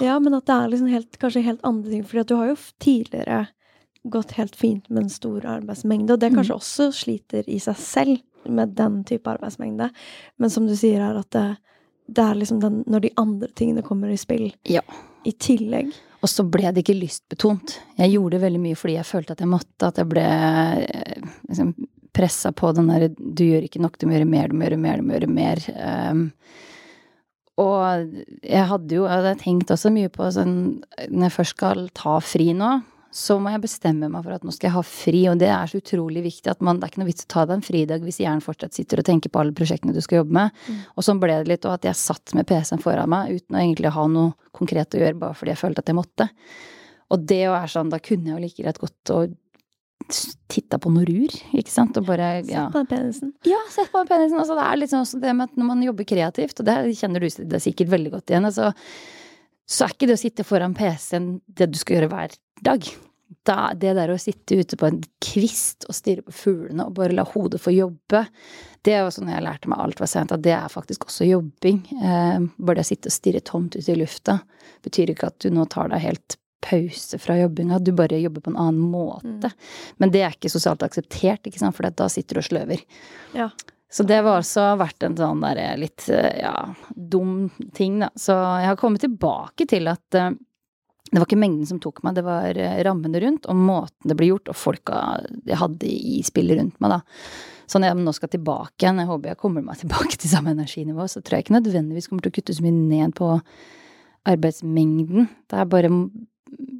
[0.00, 2.04] ja, men at det er liksom helt, kanskje helt andre ting.
[2.06, 3.48] For du har jo tidligere
[4.06, 6.60] gått helt fint med en stor arbeidsmengde, og det kanskje Mm.
[6.60, 9.90] også sliter i seg selv med den type arbeidsmengde.
[10.38, 11.56] Men som du sier her, at det,
[12.08, 14.80] det er liksom den når de andre tingene kommer i spill Ja.
[15.26, 15.90] i tillegg.
[16.22, 17.80] Og så ble det ikke lystbetont.
[17.98, 21.74] Jeg gjorde veldig mye fordi jeg følte at jeg måtte, at jeg ble eh, liksom,
[22.18, 24.82] pressa på den derre du gjør ikke nok, du må gjøre mer, du må gjøre
[24.82, 25.64] mer, du må gjøre mer.
[25.78, 26.26] Um,
[27.58, 30.52] og jeg hadde jo jeg hadde tenkt også mye på sånn
[31.10, 32.76] Når jeg først skal ta fri nå,
[33.14, 35.70] så må jeg bestemme meg for at nå skal jeg ha fri, og det er
[35.70, 38.04] så utrolig viktig at man Det er ikke noe vits å ta deg en fridag
[38.04, 40.58] hvis hjernen fortsatt sitter og tenker på alle prosjektene du skal jobbe med.
[40.68, 40.80] Mm.
[40.94, 43.62] Og sånn ble det litt, og at jeg satt med PC-en foran meg uten å
[43.62, 46.28] egentlig ha noe konkret å gjøre, bare fordi jeg følte at jeg måtte.
[47.08, 49.36] Og det å være sånn, da kunne jeg jo like greit gått og
[50.48, 52.66] titta på noe rur, ikke sant, og bare ja.
[52.68, 53.32] Sett på den penisen.
[53.48, 54.40] Ja, sett på penisen.
[54.40, 57.24] Altså, det er sånn også det med at når man jobber kreativt, og det kjenner
[57.24, 58.72] du det sikkert veldig godt igjen, altså,
[59.68, 62.88] så er ikke det å sitte foran PC-en det du skal gjøre hver dag.
[63.44, 67.12] Da, det der å sitte ute på en kvist og stirre på fuglene og bare
[67.16, 68.22] la hodet få jobbe,
[68.84, 71.28] det er også når jeg lærte meg alt var sent, at det er faktisk også
[71.28, 71.82] jobbing.
[71.92, 74.38] Eh, bare det å sitte og stirre tomt ut i lufta
[74.84, 78.52] betyr ikke at du nå tar deg helt pause fra jobbinga, du bare jobber på
[78.52, 79.52] en annen måte.
[79.96, 82.84] Men det er ikke sosialt akseptert, ikke sant, for da sitter du og sløver.
[83.36, 83.50] Ja.
[83.90, 88.10] Så det var også vært en sånn der litt, eh, ja, dum ting, da.
[88.20, 90.34] Så jeg har kommet tilbake til at eh,
[91.08, 94.16] det var ikke mengden som tok meg, det var eh, rammene rundt, og måten det
[94.18, 94.98] ble gjort, og folka
[95.48, 97.00] jeg hadde i spillet rundt meg, da.
[97.68, 100.52] Så når jeg nå skal tilbake igjen, jeg håper jeg kommer meg tilbake til samme
[100.56, 103.32] energinivå, så tror jeg ikke nødvendigvis kommer til å kutte så mye ned på
[104.28, 105.28] arbeidsmengden.
[105.48, 105.90] Det er bare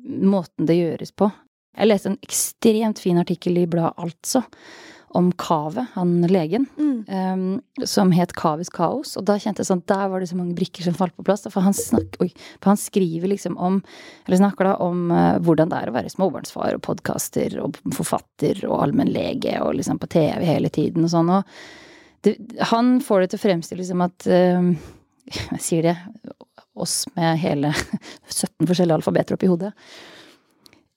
[0.08, 1.30] måten det gjøres på.
[1.78, 4.42] Jeg leste en ekstremt fin artikkel i bladet Altså
[5.16, 7.04] om Kave, han legen, Mm.
[7.08, 9.16] um, som het Kaves kaos.
[9.16, 11.46] Og da kjente jeg sånn, der var det så mange brikker som falt på plass.
[11.48, 12.28] For han, snak, oi,
[12.60, 13.78] for han skriver liksom om,
[14.26, 18.60] eller snakker da om uh, hvordan det er å være småbarnsfar og podkaster og forfatter
[18.68, 21.32] og allmennlege og liksom på TV hele tiden og sånn.
[21.38, 22.36] Og det,
[22.68, 24.74] han får det til å fremstille som at uh,
[25.28, 25.96] Jeg sier det,
[26.80, 27.72] oss med hele
[28.28, 29.72] 17 forskjellige alfabeter oppi hodet.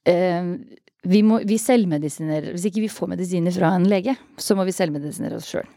[0.08, 0.56] Eh,
[1.02, 4.76] vi, må, vi selvmedisinerer Hvis ikke vi får medisiner fra en lege, så må vi
[4.76, 5.70] selvmedisinere oss sjøl.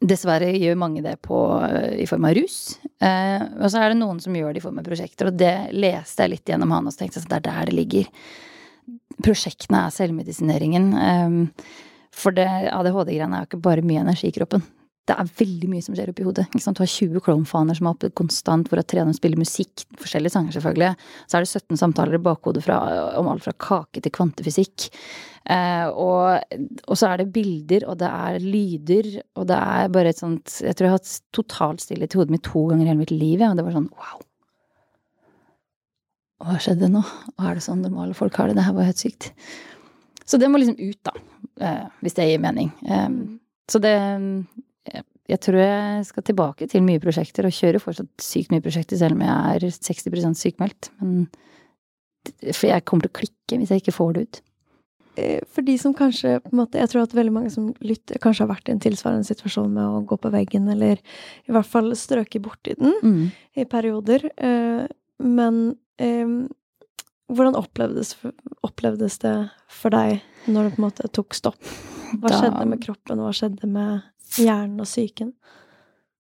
[0.00, 1.38] Dessverre gjør mange det på,
[2.00, 2.78] i form av rus.
[3.04, 5.54] Eh, og så er det noen som gjør det i form av prosjekter, og det
[5.76, 8.08] leste jeg litt gjennom han, og tenkte at det er der det ligger.
[9.20, 10.90] Prosjektene er selvmedisineringen.
[11.04, 11.76] Eh,
[12.16, 14.64] for ADHD-greiene er jo ikke bare mye energi i kroppen.
[15.08, 16.44] Det er veldig mye som skjer oppi hodet.
[16.52, 16.76] Ikke sant?
[16.78, 20.90] Du har 20 clone-faner som er oppe konstant, hvor treneren spiller musikk, forskjellige sanger selvfølgelig.
[21.26, 22.76] Så er det 17 samtaler i bakhodet fra,
[23.18, 24.90] om alt fra kake til kvantefysikk.
[25.50, 26.54] Eh, og,
[26.86, 29.08] og så er det bilder, og det er lyder,
[29.40, 32.34] og det er bare et sånt Jeg tror jeg har hatt totalt stillhet i hodet
[32.36, 34.20] mitt to ganger i hele mitt liv, ja, og det var sånn wow.
[36.44, 37.02] Hva skjedde nå?
[37.34, 38.56] Og er det sånn normale folk har det?
[38.60, 39.32] Det her var helt sykt.
[40.28, 41.12] Så det må liksom ut, da.
[41.60, 42.70] Eh, hvis det gir mening.
[42.86, 43.40] Eh, Mm.
[43.70, 43.96] så det
[44.86, 49.12] jeg, tror jeg skal tilbake til mye prosjekter, og kjører fortsatt sykt mye prosjekter selv
[49.18, 50.90] om jeg er 60% sykmeldt.
[51.00, 51.28] Men
[52.52, 54.40] For jeg kommer til å klikke hvis jeg ikke får det ut.
[55.16, 58.18] Eh, For de som kanskje på en måte, Jeg tror at veldig mange som lytter,
[58.18, 60.96] kanskje har vært i en tilsvarende situasjon med å gå på veggen, eller
[61.48, 64.30] i hvert fall strøke borti den i perioder.
[64.36, 64.86] Eh,
[65.20, 65.76] Men
[67.30, 68.14] hvordan opplevdes,
[68.66, 69.34] opplevdes det
[69.68, 71.60] for deg når det på en måte tok stopp?
[72.16, 74.02] Hva Da- skjedde med kroppen, hva skjedde med
[74.38, 75.34] hjernen og psyken?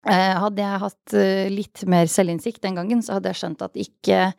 [0.03, 3.77] Eh, Hadde jeg hatt eh, litt mer selvinnsikt den gangen, så hadde jeg skjønt at
[3.79, 4.31] ikke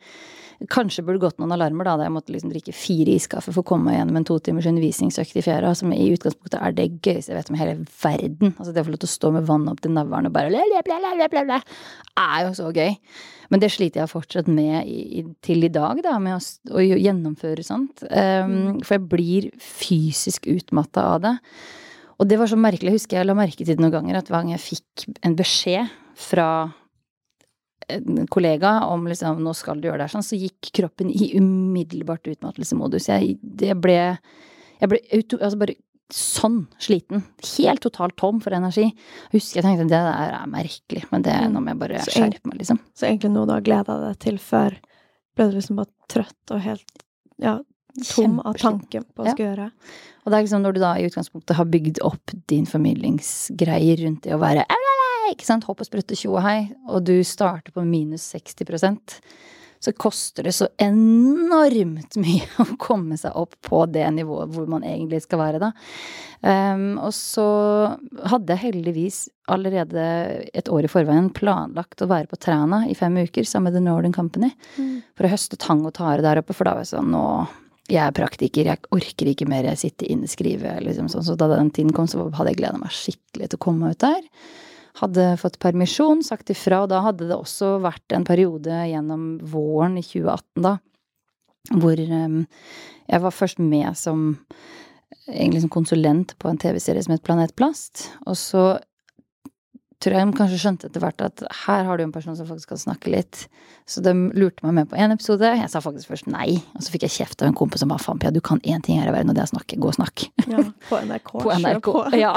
[0.71, 3.67] Kanskje burde gått noen alarmer da, da jeg måtte liksom drikke fire iskaffe for å
[3.73, 7.39] komme gjennom en to timers undervisningsøkt i fjæra, som i utgangspunktet er det gøyeste jeg
[7.41, 8.53] vet om i hele verden.
[8.53, 10.53] Altså det å få lov til å stå med vann opp til navlen og bare
[10.53, 11.59] bla, bla, bla, bla, bla, bla,
[12.23, 12.95] er jo så gøy.
[13.51, 17.65] Men det sliter jeg fortsatt med i, til i dag, da, med å, å gjennomføre
[17.65, 18.05] sånt.
[18.07, 21.35] Um, for jeg blir fysisk utmatta av det.
[22.19, 24.31] Og det var så merkelig, jeg husker jeg la merke til det noen ganger, at
[24.31, 26.49] hver gang jeg fikk en beskjed fra
[27.91, 32.29] en kollega om liksom, nå skal du gjøre det sånn, så gikk kroppen i umiddelbart
[32.31, 33.09] utmattelsesmodus.
[33.11, 33.97] Jeg, jeg, ble,
[34.79, 35.01] jeg ble
[35.37, 35.77] altså bare
[36.13, 37.23] sånn sliten.
[37.57, 38.87] Helt totalt tom for energi.
[38.87, 42.49] Jeg husker jeg tenkte det der er merkelig, men det er noe med bare skjerpe
[42.49, 42.81] meg, liksom.
[42.97, 44.77] Så egentlig noe du har gleda deg til før,
[45.35, 47.05] ble du liksom bare trøtt og helt
[47.41, 47.57] ja,
[48.09, 49.69] tom av tanken på å skulle gjøre?
[50.25, 54.25] Og det er liksom når du da i utgangspunktet har bygd opp din formidlingsgreier rundt
[54.25, 54.65] det å være
[55.31, 59.17] ikke sant, hopp og sprøtte tjo og hei, og du starter på minus 60%
[59.85, 64.85] så koster det så enormt mye å komme seg opp på det nivået hvor man
[64.87, 65.71] egentlig skal være, da.
[66.45, 67.45] Um, og så
[68.29, 70.05] hadde jeg heldigvis allerede
[70.53, 73.85] et år i forveien planlagt å være på Træna i fem uker sammen med The
[73.85, 74.95] Northern Company mm.
[75.17, 77.25] for å høste tang og tare der oppe, for da var jeg sånn nå
[77.91, 81.25] jeg er praktiker, jeg orker ikke mer sitte inne, skrive, liksom sånn.
[81.27, 84.01] Så da den tiden kom, så hadde jeg gleda meg skikkelig til å komme ut
[84.01, 84.23] der.
[85.01, 89.99] Hadde fått permisjon, sagt ifra, og da hadde det også vært en periode gjennom våren
[89.99, 90.77] i 2018, da,
[91.75, 92.41] hvor um,
[93.05, 94.31] jeg var først med som
[95.25, 98.65] egentlig som konsulent på en TV-serie som het Planet Plast, og så
[100.03, 102.73] tror jeg de kanskje skjønte etter hvert at her har du en person som faktisk
[102.73, 103.45] kan snakke litt.
[103.89, 105.47] Så de lurte meg med på én episode.
[105.47, 106.57] Jeg sa faktisk først nei.
[106.75, 108.83] Og så fikk jeg kjeft av en kompis som bare faen, Pia, du kan én
[108.85, 109.79] ting her i verden, og det er å snakke.
[109.81, 110.27] Gå og snakk.
[110.51, 111.33] Ja, på NRK.
[111.45, 111.91] på NRK.
[112.19, 112.33] Ja.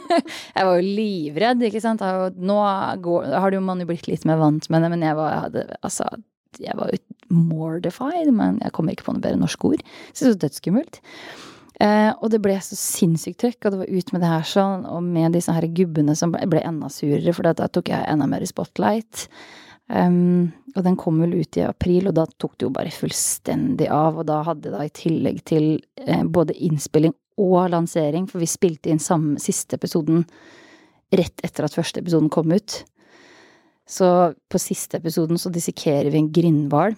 [0.56, 2.04] jeg var jo livredd, ikke sant.
[2.36, 2.58] Nå
[3.04, 5.34] går, har det jo man jo blitt litt mer vant med det, men jeg var,
[5.34, 6.10] jeg hadde, altså,
[6.60, 6.94] jeg var
[7.30, 9.86] mortified, men jeg kommer ikke på noe bedre norsk ord.
[10.12, 11.00] Så det er så dødsskummelt.
[11.80, 14.84] Eh, og det ble så sinnssykt trøkk, og det var ut med det her sånn,
[14.90, 18.28] og med disse her gubbene som ble, ble enda surere, for da tok jeg enda
[18.28, 19.24] mer i spotlight.
[19.90, 23.88] Um, og den kom vel ut i april, og da tok det jo bare fullstendig
[23.90, 24.20] av.
[24.20, 25.72] Og da hadde da i tillegg til
[26.04, 30.26] eh, både innspilling og lansering, for vi spilte inn samme siste episoden
[31.16, 32.82] rett etter at første episoden kom ut.
[33.90, 34.06] Så
[34.52, 36.94] på siste episoden så dissekerer vi en grindhval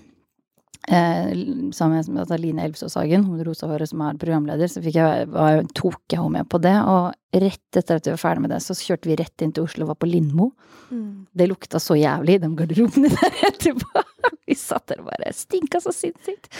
[0.88, 6.18] sammen med Line Elvsås Hagen, hun rosahåret som er programleder, så jeg, var, tok jeg
[6.20, 6.74] henne med på det.
[6.82, 9.64] Og rett etter at vi var ferdig med det, så kjørte vi rett inn til
[9.64, 10.50] Oslo og var på Lindmo.
[10.92, 11.26] Mm.
[11.32, 14.02] Det lukta så jævlig i de garderobene der etterpå.
[14.48, 16.50] vi satt der og bare stinka så sinnssykt.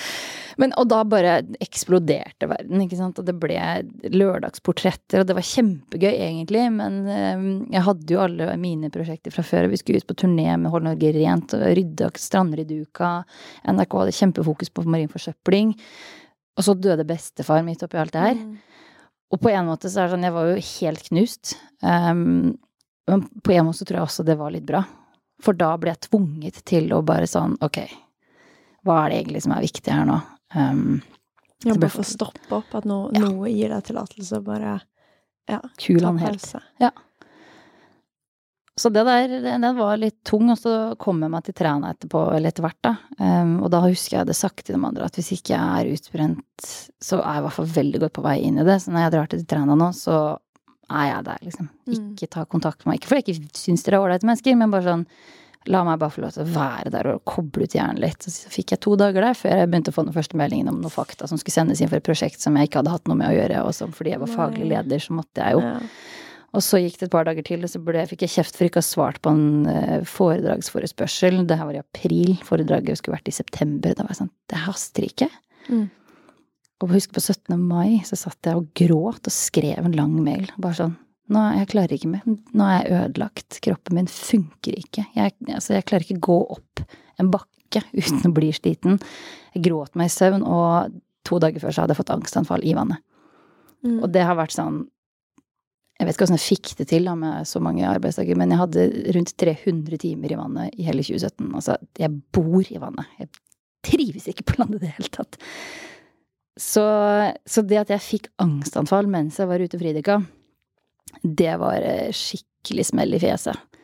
[0.61, 3.21] Men, og da bare eksploderte verden, ikke sant.
[3.21, 3.59] Og det ble
[4.13, 6.65] lørdagsportretter, og det var kjempegøy egentlig.
[6.73, 9.71] Men um, jeg hadde jo alle mine prosjekter fra før.
[9.73, 13.15] Vi skulle ut på turné med Hold Norge Rent, og rydda Strandrydduka.
[13.69, 15.77] NRK hadde kjempefokus på marin forsøpling.
[16.57, 18.41] Og så døde bestefar midt oppi alt det her.
[18.41, 18.72] Mm.
[19.33, 21.55] Og på en måte så er det sånn, jeg var jo helt knust.
[21.81, 22.25] Um,
[23.09, 24.83] men på en måte så tror jeg også det var litt bra.
[25.43, 27.81] For da ble jeg tvunget til å bare sånn, ok,
[28.87, 30.19] hva er det egentlig som er viktig her nå?
[30.55, 31.01] Um,
[31.65, 33.23] ja, bare få stoppe opp, at no, ja.
[33.25, 34.77] noe gir deg tillatelse, bare
[35.51, 36.47] ja, Kul han helt.
[36.83, 36.93] Ja.
[38.81, 42.23] Så det der, den var litt tung, og så kom jeg meg til Træna etterpå,
[42.33, 42.95] eller etter hvert, da.
[43.19, 45.91] Um, og da husker jeg det sagt til de andre at hvis ikke jeg er
[45.93, 46.71] utbrent,
[47.05, 48.79] så er jeg i hvert fall veldig godt på vei inn i det.
[48.81, 50.17] Så når jeg drar til Træna nå, så
[50.89, 51.69] er jeg der, liksom.
[51.85, 52.01] Mm.
[52.01, 53.01] Ikke ta kontakt med meg.
[53.01, 55.07] Ikke fordi jeg ikke syns dere er ålreite mennesker, men bare sånn
[55.71, 58.25] La meg bare få lov til å være der og koble ut hjernen litt.
[58.27, 60.81] Så fikk jeg to dager der før jeg begynte å få den første meldingen om
[60.83, 63.21] noen fakta som skulle sendes inn for et prosjekt som jeg ikke hadde hatt noe
[63.21, 65.63] med å gjøre, og som fordi jeg var faglig leder, så måtte jeg jo.
[65.63, 65.77] Ja.
[66.53, 68.69] Og så gikk det et par dager til, og så ble, fikk jeg kjeft for
[68.69, 71.41] ikke å ha svart på en uh, foredragsforespørsel.
[71.49, 72.35] Det her var i april.
[72.45, 73.95] Foredraget skulle vært i september.
[73.97, 75.31] Da var jeg sånn Det haster ikke.
[75.73, 75.87] Mm.
[76.83, 77.57] Og husker på 17.
[77.57, 80.51] mai så satt jeg og gråt og skrev en lang mail.
[80.61, 80.99] Bare sånn
[81.33, 82.25] nå, jeg klarer ikke mer.
[82.27, 83.61] Nå er jeg ødelagt.
[83.65, 85.07] Kroppen min funker ikke.
[85.17, 86.83] Jeg, altså, jeg klarer ikke gå opp
[87.23, 88.99] en bakke uten å bli sliten.
[89.55, 90.93] Jeg gråt meg i søvn, og
[91.29, 93.01] to dager før så hadde jeg fått angstanfall i vannet.
[93.87, 94.03] Mm.
[94.03, 94.85] Og det har vært sånn
[96.03, 98.59] Jeg vet ikke hvordan jeg fikk det til da med så mange arbeidsdager, men jeg
[98.59, 101.45] hadde rundt 300 timer i vannet i hele 2017.
[101.55, 103.13] Altså, jeg bor i vannet.
[103.21, 103.31] Jeg
[103.87, 105.39] trives ikke på landet i det hele tatt.
[106.59, 106.83] Så,
[107.47, 110.19] så det at jeg fikk angstanfall mens jeg var ute og fridykka,
[111.23, 113.79] det var eh, skikkelig smell i fjeset.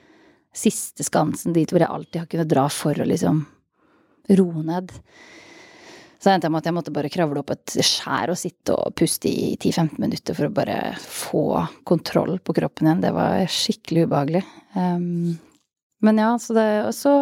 [0.59, 3.45] Siste skansen dit hvor jeg alltid har kunnet dra for å liksom
[4.43, 4.91] roe ned.
[6.19, 8.95] Så endte jeg med at jeg måtte bare kravle opp et skjær og sitte og
[8.99, 11.43] puste i 10-15 minutter for å bare få
[11.87, 13.05] kontroll på kroppen igjen.
[13.05, 14.43] Det var skikkelig ubehagelig.
[14.75, 15.37] Um,
[16.03, 17.13] Men ja, så det så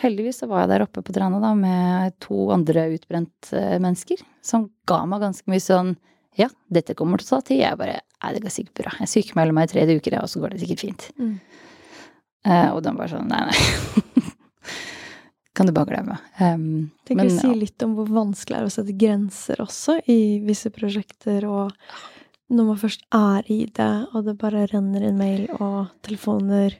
[0.00, 4.20] heldigvis så var jeg der oppe på Trana da med to andre utbrent eh, mennesker
[4.44, 5.94] som ga meg ganske mye sånn
[6.38, 7.62] Ja, dette kommer til å ta tid.
[7.64, 8.90] Jeg bare Nei, det går sikkert bra.
[9.00, 11.06] Jeg sykemelder meg i tre uker, og så går det sikkert fint.
[11.16, 11.30] Mm.
[12.44, 14.26] Uh, og de bare sånn Nei, nei.
[15.56, 16.16] kan du bare glemme.
[16.40, 20.20] Um, men, å si litt om hvor vanskelig det er å sette grenser også i
[20.46, 21.72] visse prosjekter, og
[22.50, 26.78] når man først er i det, og det bare renner inn mail og telefoner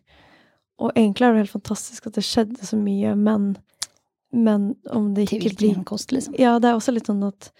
[0.81, 3.51] Og egentlig er det helt fantastisk at det skjedde så mye, men,
[4.33, 6.33] men om det ikke blir kost, liksom.
[6.41, 7.51] Ja, det er også litt sånn at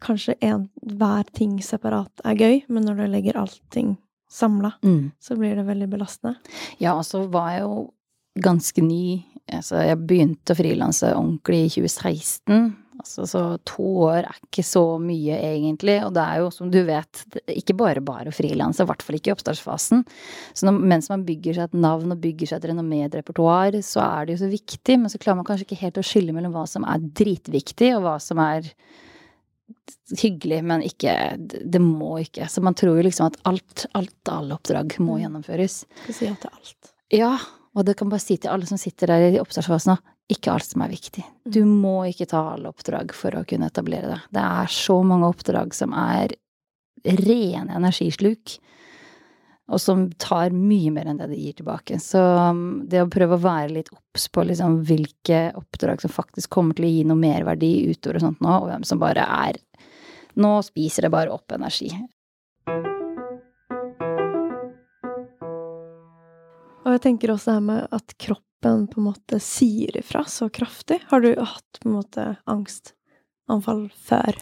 [0.00, 3.96] kanskje en, hver ting separat er gøy, men når du legger allting
[4.32, 5.10] samla, Mm.
[5.20, 6.38] så blir det veldig belastende.
[6.80, 7.92] Ja, og så var jeg jo
[8.40, 9.24] ganske ny.
[9.52, 12.76] Altså, jeg begynte å frilanse ordentlig i 2016.
[12.98, 15.94] Altså, så to år er ikke så mye, egentlig.
[16.04, 17.20] Og det er jo, som du vet,
[17.54, 20.02] ikke bare bare å frilanse, i hvert fall ikke i oppstartsfasen.
[20.52, 23.78] Så når, mens man bygger seg et navn og bygger seg et renommé, et repertoar,
[23.86, 26.34] så er det jo så viktig, men så klarer man kanskje ikke helt å skille
[26.34, 28.66] mellom hva som er dritviktig, og hva som er
[30.18, 31.14] hyggelig, men ikke
[31.70, 32.48] Det må ikke.
[32.48, 35.22] Så man tror jo liksom at alt, alt alle oppdrag må Mm.
[35.22, 35.84] gjennomføres.
[36.02, 36.92] Skal si ja til alt.
[37.12, 37.38] Ja,
[37.76, 40.68] og det kan bare si til alle som sitter der i oppstartsfasen nå, ikke alt
[40.68, 41.24] som er viktig.
[41.48, 44.18] Du må ikke ta alle oppdrag for å kunne etablere det.
[44.36, 46.34] Det er så mange oppdrag som er
[47.24, 48.58] rene energisluk,
[49.68, 51.98] og som tar mye mer enn det det gir tilbake.
[52.00, 56.52] Så um, det å prøve å være litt obs på liksom hvilke oppdrag som faktisk
[56.56, 59.60] kommer til å gi noe merverdi utover og sånt nå, og hvem som bare er
[60.38, 61.88] Nå spiser det bare opp energi.
[66.88, 70.48] Og jeg tenker også det her med at kroppen på en måte sier ifra så
[70.48, 71.02] kraftig.
[71.10, 74.38] Har du hatt på en måte angstanfall før?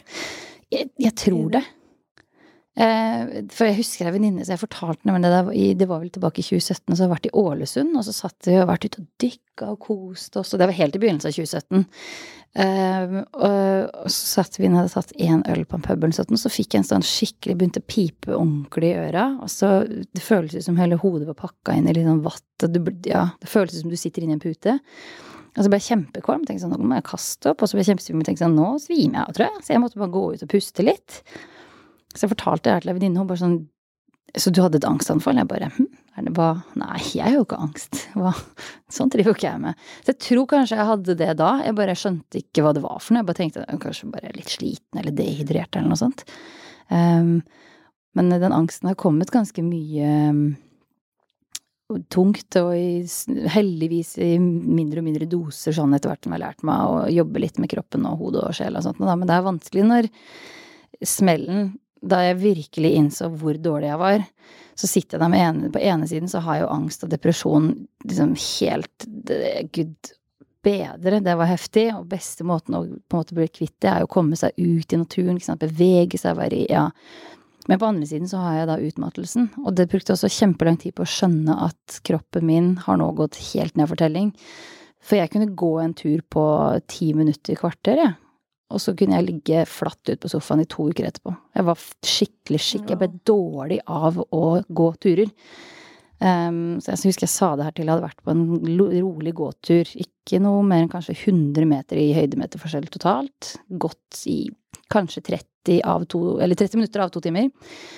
[0.71, 1.65] Jeg, jeg tror det.
[2.77, 6.43] Eh, for jeg husker ei venninne så jeg fortalte henne, det, det var vel tilbake
[6.43, 8.85] i 2017, og så har jeg vært i Ålesund, og så satt vi og vært
[8.85, 11.87] ute og dykka og kost oss, og det var helt i begynnelsen av 2017.
[12.57, 16.75] Eh, og, så satt vi hadde tatt én øl på en pub, og så fikk
[16.75, 20.77] jeg en sånn skikkelig begynte å pipe ordentlig i øra, og så det føltes som
[20.77, 23.89] hele hodet var pakka inn i litt sånn vatt, og du, ja, det føltes som
[23.89, 24.77] du sitter inni en pute.
[25.57, 27.81] Og så ble jeg kjempekvalm, tenkte sånn, nå må jeg kaste opp, og så ble
[27.81, 30.25] jeg kjempesvimmel, tenkte sånn, nå svimer jeg av, tror jeg, så jeg måtte bare gå
[30.35, 31.23] ut og puste litt.
[32.17, 33.57] Så jeg fortalte det til ei venninne, hun bare sånn
[34.37, 35.39] Så du hadde et angstanfall?
[35.39, 36.49] Jeg bare hm, er det hva
[36.79, 38.01] Nei, jeg har jo ikke angst.
[38.17, 38.33] Hva?
[38.93, 39.87] Sånn driver jo ikke jeg med.
[40.01, 41.51] Så jeg tror kanskje jeg hadde det da.
[41.65, 43.21] Jeg bare skjønte ikke hva det var for noe.
[43.21, 46.23] Jeg bare tenkte jeg kanskje bare litt sliten eller dehydrert eller noe sånt.
[46.89, 47.35] Um,
[48.17, 50.41] men den angsten har kommet ganske mye um,
[52.11, 53.03] tungt, og i,
[53.53, 57.03] heldigvis i mindre og mindre doser sånn etter hvert som jeg har lært meg å
[57.13, 59.03] jobbe litt med kroppen og hodet og sjel og sånt.
[59.03, 60.09] Men det er vanskelig når
[61.05, 64.25] smellen Da jeg virkelig innså hvor dårlig jeg var,
[64.77, 67.09] så sitter jeg der med ene, På ene siden så har jeg jo angst og
[67.09, 70.13] depresjon liksom helt det- Gud
[70.63, 71.87] bedre, det var heftig.
[71.95, 74.51] Og beste måten å på en måte bli kvitt det, er jo å komme seg
[74.57, 76.91] ut i naturen, ikke sant, bevege seg, være i Ja.
[77.67, 80.95] Men på andre siden så har jeg da utmattelsen, og det brukte også kjempelang tid
[80.95, 84.31] på å skjønne at kroppen min har nå gått helt ned for telling.
[85.01, 86.45] For jeg kunne gå en tur på
[86.87, 88.15] ti minutter, kvarter, jeg.
[88.73, 91.31] Og så kunne jeg ligge flatt ut på sofaen i to uker etterpå.
[91.55, 92.91] Jeg var skikkelig skikk.
[92.91, 95.31] Jeg ble dårlig av å gå turer.
[96.17, 98.45] Um, så jeg husker jeg sa det her til jeg hadde vært på en
[98.97, 99.91] rolig gåtur.
[100.01, 103.53] Ikke noe mer enn kanskje 100 meter i høydemeterforskjell totalt.
[103.69, 104.41] Gått i
[104.91, 107.49] kanskje 30, av to, eller 30 minutter av to timer.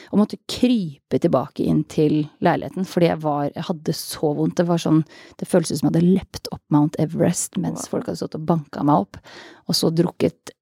[0.10, 4.58] Og måtte krype tilbake inn til leiligheten fordi jeg var Jeg hadde så vondt.
[4.58, 5.04] Det var sånn
[5.38, 8.84] Det føltes som jeg hadde løpt opp Mount Everest mens folk hadde stått og banka
[8.84, 9.22] meg opp.
[9.70, 10.54] Og så drukket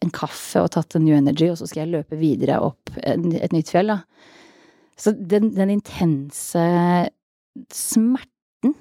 [0.00, 3.52] en kaffe og tatt en New Energy, og så skal jeg løpe videre opp et
[3.52, 4.00] nytt fjell, da.
[5.00, 6.64] Så den, den intense
[7.72, 8.74] smerten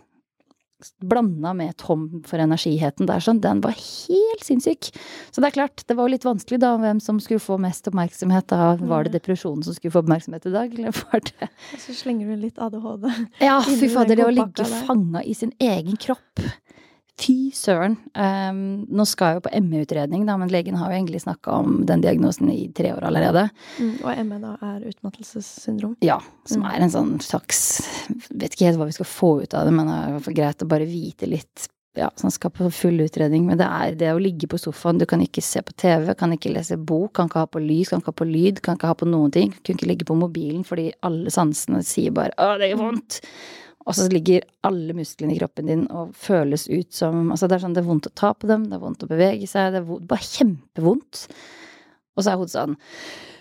[1.03, 4.91] blanda med tom for energiheten der, sånn, den var helt sinnssyk.
[5.31, 7.87] Så det er klart, det var jo litt vanskelig da hvem som skulle få mest
[7.91, 8.47] oppmerksomhet.
[8.51, 11.95] da Var det depresjonen som skulle få oppmerksomhet i dag, eller var det Og så
[11.99, 13.09] slenger du litt ADHD.
[13.43, 16.47] Ja, fy fader, det å ligge fanga i sin egen kropp.
[17.19, 17.97] Fy søren.
[18.15, 21.81] Um, nå skal jeg jo på ME-utredning, da, men legen har jo egentlig snakka om
[21.89, 23.49] den diagnosen i tre år allerede.
[23.79, 25.97] Mm, og ME da er utmattelsessyndrom.
[26.05, 26.69] Ja, som Mm.
[26.71, 27.81] er en sånn slags
[28.31, 30.23] Vet ikke helt hva vi skal få ut av det, men det er i hvert
[30.29, 31.67] fall greit å bare vite litt.
[31.97, 33.45] Ja, han skal på full utredning.
[33.45, 34.99] Men det er det å ligge på sofaen.
[34.99, 37.89] Du kan ikke se på TV, kan ikke lese bok, kan ikke ha på lys,
[37.89, 39.51] kan ikke ha på lyd, kan ikke ha på noen ting.
[39.65, 43.21] Kunne ikke ligge på mobilen fordi alle sansene sier bare 'Å, det gjør vondt'.
[43.89, 47.63] Og så ligger alle musklene i kroppen din og føles ut som Altså, det er
[47.63, 49.81] sånn det er vondt å ta på dem, det er vondt å bevege seg, det
[49.81, 51.23] er vondt, bare kjempevondt.
[52.13, 52.77] Og så er hodet sånn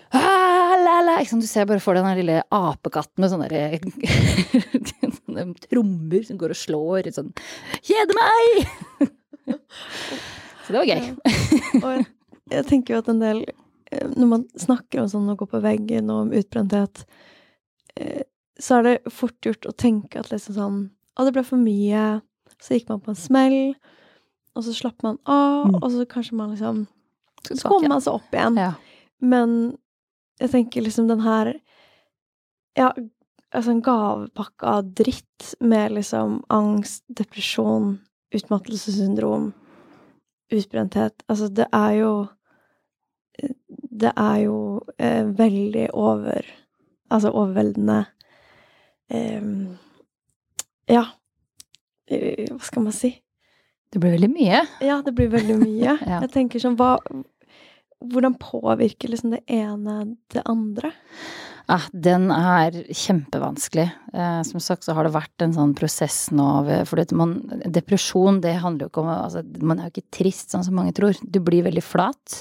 [0.09, 1.15] «Ah, la, la.
[1.21, 1.45] Ikke sant?
[1.45, 3.49] Du ser bare for deg den lille apekatten med sånne
[5.19, 7.09] sånne trommer som går og slår.
[7.13, 7.29] Sånn
[7.85, 9.11] Kjede meg!
[10.65, 11.05] så det var gøy.
[11.77, 12.07] Jeg,
[12.55, 15.61] jeg tenker jo at en del eh, Når man snakker om sånn å gå på
[15.61, 17.05] veggen og om utbrenthet,
[18.01, 18.25] eh,
[18.59, 20.79] så er det fort gjort å tenke at liksom sånn
[21.19, 22.21] Å, det ble for mye.
[22.63, 23.75] Så gikk man på en smell,
[24.55, 25.75] og så slapp man av, Mm.
[25.83, 26.87] og så kanskje man liksom
[27.43, 28.55] Så kommer man seg opp igjen.
[28.57, 28.73] Ja.
[29.21, 29.77] Men
[30.39, 31.53] jeg tenker liksom den her
[32.77, 32.93] Ja,
[33.51, 37.99] altså en gavepakke av dritt med liksom angst, depresjon,
[38.31, 39.53] utmattelsessyndrom,
[40.51, 42.13] utbrenthet Altså, det er jo
[43.99, 46.45] Det er jo eh, veldig over
[47.11, 48.05] Altså overveldende eh,
[50.89, 51.05] Ja.
[52.09, 53.13] Eh, hva skal man si?
[53.89, 54.63] Det blir veldig mye.
[54.85, 55.97] Ja, det blir veldig mye.
[56.09, 56.21] Ja.
[56.23, 56.97] Jeg tenker sånn hva
[57.99, 60.93] Hvordan påvirker liksom det ene det andre?
[61.69, 63.89] Ah, den er kjempevanskelig.
[64.13, 66.47] Eh, som sagt så har det vært en sånn prosess nå
[66.87, 67.35] For man,
[67.67, 70.95] depresjon, det handler jo ikke om altså, Man er jo ikke trist, sånn som mange
[70.97, 71.19] tror.
[71.21, 72.39] Du blir veldig flat,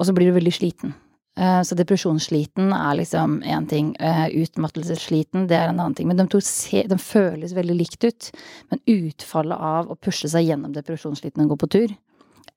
[0.00, 0.96] og så blir du veldig sliten.
[1.40, 3.94] Eh, så depresjonssliten er liksom én ting.
[3.96, 6.08] Eh, utmattelsessliten, det er en annen ting.
[6.08, 8.30] Men de to se, de føles veldig likt ut.
[8.68, 11.96] Men utfallet av å pushe seg gjennom depresjonssliten og gå på tur,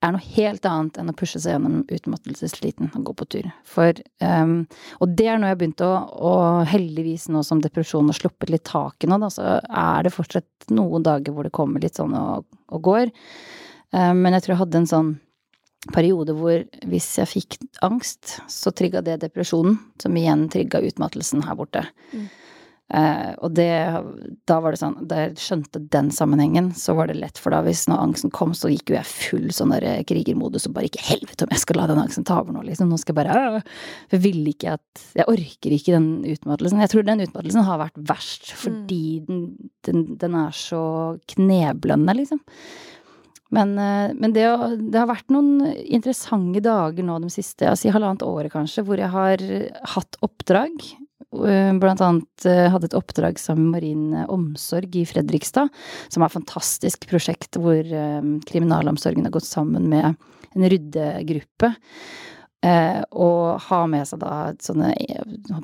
[0.04, 3.46] er noe helt annet enn å pushe seg gjennom utmattelsessliten og gå på tur.
[3.64, 4.66] For um,
[5.00, 5.92] Og det er noe jeg har begynt å
[6.28, 10.74] Og heldigvis nå som depresjonen har sluppet litt taket nå, da, så er det fortsatt
[10.76, 13.14] noen dager hvor det kommer litt sånn og, og går.
[13.96, 15.14] Um, men jeg tror jeg hadde en sånn
[15.92, 21.60] periode hvor hvis jeg fikk angst, så trigga det depresjonen, som igjen trigga utmattelsen her
[21.60, 21.86] borte.
[22.14, 22.30] Mm.
[22.94, 23.72] Eh, og det
[24.46, 27.62] Da var det sånn Da jeg skjønte den sammenhengen, så var det lett, for da
[27.66, 31.06] hvis når angsten kom, så gikk jo jeg full sånn der krigermodus og bare ikke
[31.08, 32.92] helvete om jeg skal la den angsten ta over nå, liksom.
[32.92, 36.84] Nå skal jeg bare «Åh!» For jeg vil ikke at Jeg orker ikke den utmattelsen.
[36.84, 39.44] Jeg tror den utmattelsen har vært verst fordi den,
[39.88, 40.84] den, den er så
[41.34, 42.44] kneblende, liksom.
[43.54, 44.45] Men, eh, men det,
[44.89, 49.01] det har vært noen interessante dager nå de siste, altså i halvannet året kanskje, hvor
[49.01, 49.43] jeg har
[49.93, 50.74] hatt oppdrag.
[51.34, 55.70] Eh, Blant annet eh, hadde et oppdrag sammen med Marin Omsorg i Fredrikstad,
[56.10, 57.82] som er et fantastisk prosjekt hvor
[58.49, 60.14] kriminalomsorgen har gått sammen med
[60.54, 61.74] en ryddegruppe.
[62.64, 64.93] Og har med seg da sånne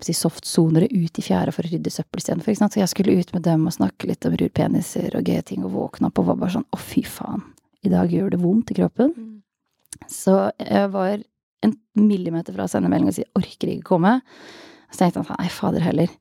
[0.03, 2.57] si, softsonere ut i fjæra for å rydde søppel istedenfor.
[2.59, 5.77] Så jeg skulle ut med dem og snakke litt om rurpeniser og gøye ting, og
[5.77, 7.45] våkne opp og var bare sånn å, fy faen,
[7.85, 9.13] i dag gjør det vondt i kroppen.
[10.09, 11.21] Så jeg var
[11.65, 14.19] en millimeter fra å sende melding og si orker ikke komme.
[14.89, 16.11] Så tenkte jeg nei, fader heller.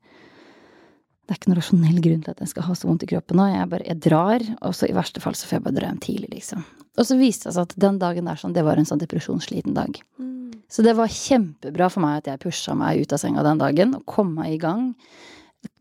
[1.29, 3.37] Det er ikke noen rasjonell grunn til at jeg skal ha så vondt i kroppen
[3.37, 3.45] nå.
[3.51, 5.99] Jeg bare, jeg drar, og så i verste fall så får jeg bare dra hjem
[6.01, 6.63] tidlig, liksom.
[6.97, 9.77] Og så viste det seg at den dagen der sånn, det var en sånn depresjonssliten
[9.77, 9.99] dag.
[10.17, 10.55] Mm.
[10.69, 13.93] Så det var kjempebra for meg at jeg pusha meg ut av senga den dagen
[13.97, 14.89] og kom meg i gang.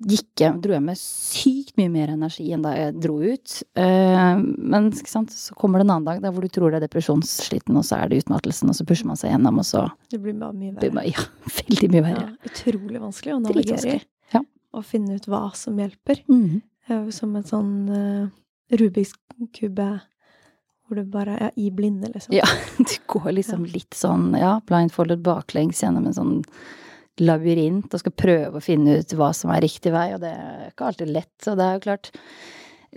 [0.09, 3.57] Gikk jeg, dro jeg med sykt mye mer energi enn da jeg dro ut.
[3.79, 7.79] Eh, men så kommer det en annen dag der hvor du tror det er depresjonssliten,
[7.79, 10.39] og så er det utmattelsen, og så pusher man seg gjennom, og så Det blir
[10.39, 11.05] bare mye verre.
[11.11, 11.27] Ja,
[11.61, 12.25] veldig mye verre.
[12.27, 14.03] Ja, utrolig vanskelig å navigere i.
[14.35, 14.43] Ja.
[14.75, 16.25] Og finne ut hva som hjelper.
[16.31, 18.29] Mm er som en sånn uh,
[18.79, 19.15] Rubiks
[19.57, 19.89] kube
[20.89, 22.33] hvor du bare er i blinde, liksom.
[22.37, 22.47] Ja.
[22.79, 26.37] Du går liksom litt sånn, ja, blindfolded baklengs gjennom en sånn
[27.25, 30.71] labyrint og skal prøve å finne ut hva som er riktig vei, og det er
[30.71, 31.35] ikke alltid lett.
[31.45, 32.13] Så det er jo klart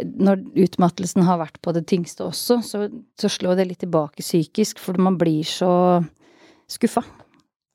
[0.01, 2.85] Når utmattelsen har vært på det tyngste også, så,
[3.19, 5.73] så slår det litt tilbake psykisk, for man blir så
[6.71, 7.03] skuffa.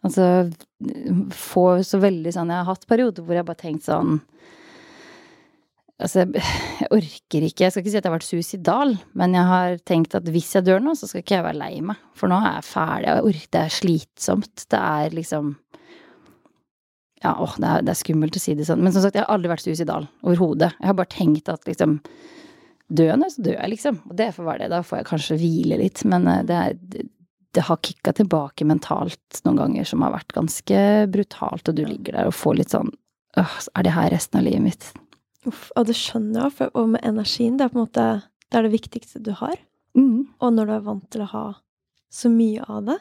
[0.07, 0.49] Altså
[1.35, 4.19] får så veldig sånn Jeg har hatt perioder hvor jeg bare tenkt sånn
[5.97, 9.49] Altså, jeg orker ikke Jeg skal ikke si at jeg har vært suicidal, men jeg
[9.49, 12.03] har tenkt at hvis jeg dør nå, så skal ikke jeg være lei meg.
[12.17, 13.07] For nå er jeg ferdig.
[13.09, 14.67] Jeg orker, det er slitsomt.
[14.69, 15.55] Det er liksom
[17.25, 18.83] Ja, åh, det er, det er skummelt å si det sånn.
[18.85, 20.09] Men som sagt, jeg har aldri vært suicidal.
[20.27, 20.75] Overhodet.
[20.79, 22.01] Jeg har bare tenkt at liksom
[22.87, 23.97] Døende, så dør jeg, liksom.
[24.07, 24.67] Og det får være det.
[24.71, 26.05] Da får jeg kanskje hvile litt.
[26.07, 27.01] Men eh, det, er, det,
[27.59, 32.15] det har kicka tilbake mentalt noen ganger som har vært ganske brutalt, og du ligger
[32.15, 32.93] der og får litt sånn
[33.37, 34.87] Åh, er det her resten av livet mitt?
[35.51, 38.07] Uff, og det skjønner jeg, for, og med energien, det er på en måte
[38.47, 39.59] det er det viktigste du har.
[39.99, 40.29] Mm.
[40.41, 41.47] Og når du er vant til å ha
[42.13, 42.99] så mye av det,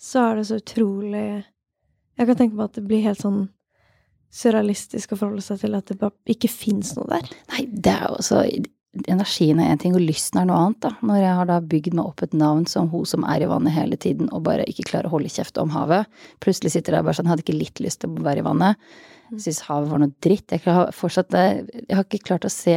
[0.00, 1.26] så er det så utrolig
[2.18, 3.48] Jeg kan tenke meg at det blir helt sånn
[4.30, 7.32] surrealistisk å forholde seg til at det bare ikke fins noe der.
[7.54, 8.44] Nei, det er jo også
[9.06, 10.88] Energien er én ting, og lysten er noe annet, da.
[11.06, 13.76] Når jeg har da bygd meg opp et navn som hun som er i vannet
[13.76, 16.10] hele tiden, og bare ikke klarer å holde kjeft om havet.
[16.42, 18.90] Plutselig sitter jeg bare sånn, jeg hadde ikke litt lyst til å være i vannet.
[19.30, 20.50] Jeg syns havet var noe dritt.
[20.50, 22.74] Jeg har fortsatt Jeg har ikke klart å se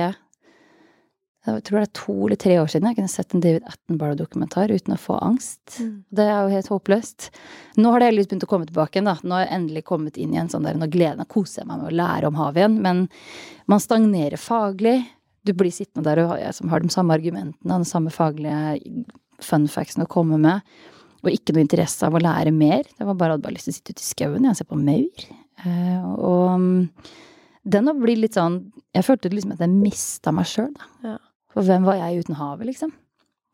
[1.44, 4.72] Jeg tror det er to eller tre år siden jeg kunne sett en David Attenborough-dokumentar
[4.72, 5.76] uten å få angst.
[5.76, 5.96] Mm.
[6.16, 7.26] Det er jo helt håpløst.
[7.84, 9.18] Nå har det heldigvis begynt å komme tilbake igjen, da.
[9.28, 11.64] Nå har jeg endelig kommet inn i en sånn der Nå gleder jeg meg, koser
[11.64, 12.78] jeg meg med å lære om havet igjen.
[12.86, 13.02] Men
[13.74, 14.96] man stagnerer faglig.
[15.44, 19.04] Du blir sittende der og har, som har de samme argumentene og de samme faglige
[19.44, 20.64] fun factsene å komme med.
[21.26, 22.88] Og ikke noe interesse av å lære mer.
[22.88, 24.68] Det var bare, jeg hadde bare lyst til å sitte ute i skauen og se
[24.70, 25.28] på maur.
[25.68, 26.72] Eh, og um,
[27.64, 28.56] den har blitt litt sånn
[28.92, 30.90] Jeg følte liksom at jeg mista meg sjøl, da.
[31.04, 31.20] Ja.
[31.54, 32.92] For hvem var jeg uten havet, liksom?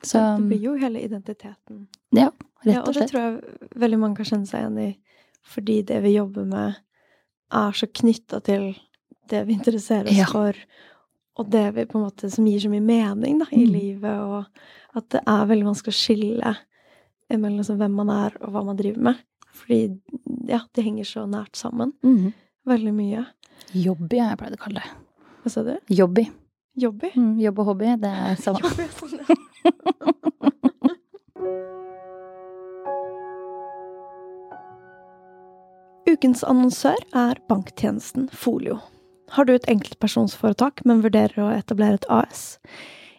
[0.04, 1.88] Så det blir jo hele identiteten.
[2.16, 2.76] ja, rett og slett.
[2.76, 4.98] Ja, og det tror jeg veldig mange kan kjenne seg igjen i,
[5.44, 6.78] fordi det vi jobber med,
[7.52, 8.70] er så knytta til
[9.30, 10.26] det vi interesserer oss Ja.
[10.32, 10.54] for,
[11.40, 13.74] og det vi på en måte som gir så mye mening da, i Mm.
[13.74, 14.46] livet, og
[14.96, 16.56] at det er veldig vanskelig å skille
[17.30, 19.16] mellom liksom hvem man er, og hva man driver med.
[19.54, 20.00] Fordi
[20.48, 21.92] ja, de henger så nært sammen.
[22.04, 22.34] Mm.
[22.66, 23.26] Veldig mye.
[23.74, 24.90] Jobby, jeg pleid å kalle det.
[25.44, 25.78] Hva sa du?
[25.90, 26.30] Jobby.
[26.78, 27.12] Jobby?
[27.16, 28.62] Mm, jobb og hobby, det er samme.
[28.64, 29.36] Jobby, sånn, ja.
[36.10, 38.80] Ukens annonsør er banktjenesten Folio.
[39.30, 42.58] Har du et enkeltpersonsforetak, men vurderer å etablere et AS?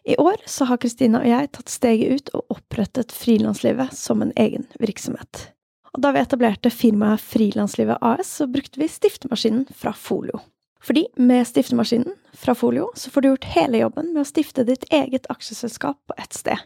[0.04, 4.32] I år så har Kristina og jeg tatt steget ut og opprettet Frilanslivet som en
[4.40, 5.50] egen virksomhet.
[5.94, 10.40] Og da vi etablerte firmaet Frilanslivet AS, så brukte vi stiftemaskinen fra Folio.
[10.80, 14.86] Fordi med stiftemaskinen fra Folio så får du gjort hele jobben med å stifte ditt
[14.90, 16.62] eget aksjeselskap på ett sted.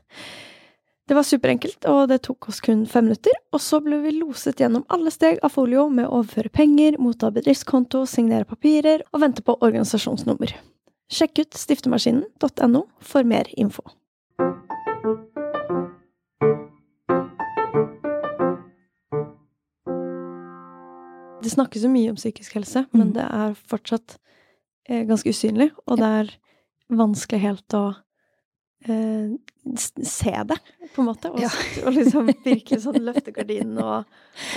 [1.09, 4.63] Det var superenkelt, og det tok oss kun fem minutter, og så ble vi loset
[4.63, 9.45] gjennom alle steg av Folio med å overføre penger, motta bedriftskonto, signere papirer og vente
[9.45, 10.55] på organisasjonsnummer.
[11.13, 13.85] Sjekk ut stiftemaskinen.no for mer info.
[21.45, 23.15] Det snakkes jo mye om psykisk helse, men Mhm.
[23.19, 24.17] det er fortsatt
[24.89, 26.33] eh, ganske usynlig, og det er
[26.93, 27.85] vanskelig helt å
[28.87, 29.31] eh,
[30.05, 30.57] se det,
[30.95, 31.49] på en måte, og, Ja.
[31.87, 34.05] og liksom virkelig sånn løfte gardinen og,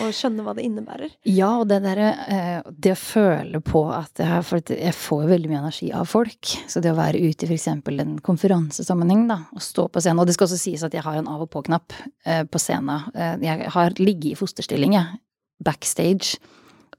[0.03, 1.13] og skjønne hva det innebærer.
[1.23, 5.29] Ja, og det derre eh, Det å føle på at jeg, For jeg får jo
[5.31, 6.43] veldig mye energi av folk.
[6.67, 7.67] Så det å være ute i f.eks.
[7.71, 11.15] en konferansesammenheng, da, og stå på scenen Og det skal også sies at jeg har
[11.21, 13.07] en av og på-knapp eh, på scenen.
[13.15, 15.21] Eh, jeg har ligget i fosterstilling, jeg.
[15.63, 16.35] Backstage.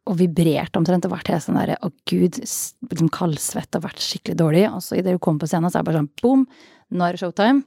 [0.08, 4.38] Og vibrert omtrent og vært helt sånn derre Å, gud, liksom kaldsvett og vært skikkelig
[4.40, 4.66] dårlig.
[4.72, 6.44] Og så idet du kommer på scenen, så er det bare sånn boom,
[6.88, 7.64] nå er det showtime.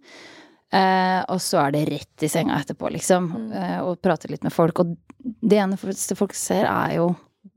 [0.72, 3.28] Eh, og så er det rett i senga etterpå, liksom.
[3.32, 3.50] Mm.
[3.60, 4.82] Eh, og prate litt med folk.
[4.84, 7.12] Og det eneste folk ser, er jo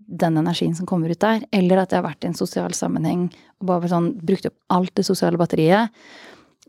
[0.05, 1.45] den energien som kommer ut der.
[1.55, 3.29] Eller at jeg har vært i en sosial sammenheng
[3.61, 5.95] og bare sånn, brukt opp alt det sosiale batteriet.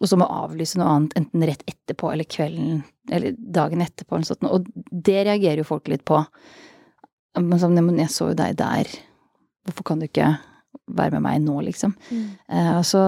[0.02, 2.84] Og så må avlyse noe annet enten rett etterpå eller kvelden
[3.16, 4.18] eller dagen etterpå.
[4.18, 4.48] Eller sånt.
[4.50, 6.22] Og det reagerer jo folk litt på.
[7.42, 8.90] Men sånn, men jeg så jo deg der.
[9.66, 10.36] Hvorfor kan du ikke
[10.96, 11.96] være med meg nå, liksom?
[12.48, 13.08] Eh, så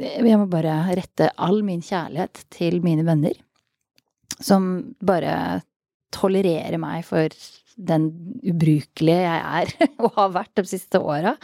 [0.00, 3.34] jeg må bare rette all min kjærlighet til mine venner,
[4.40, 5.62] som bare
[6.14, 7.32] tolererer meg for
[7.80, 8.08] den
[8.44, 9.70] ubrukelige jeg er,
[10.04, 11.36] og har vært de siste åra.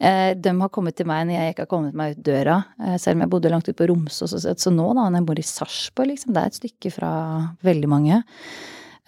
[0.00, 2.96] Eh, de har kommet til meg når jeg ikke har kommet meg ut døra, eh,
[3.00, 4.34] selv om jeg bodde langt ute på Romsås.
[4.34, 7.12] Så, så nå, da, når jeg bor i Sarpsborg, liksom, det er et stykke fra
[7.66, 8.20] veldig mange.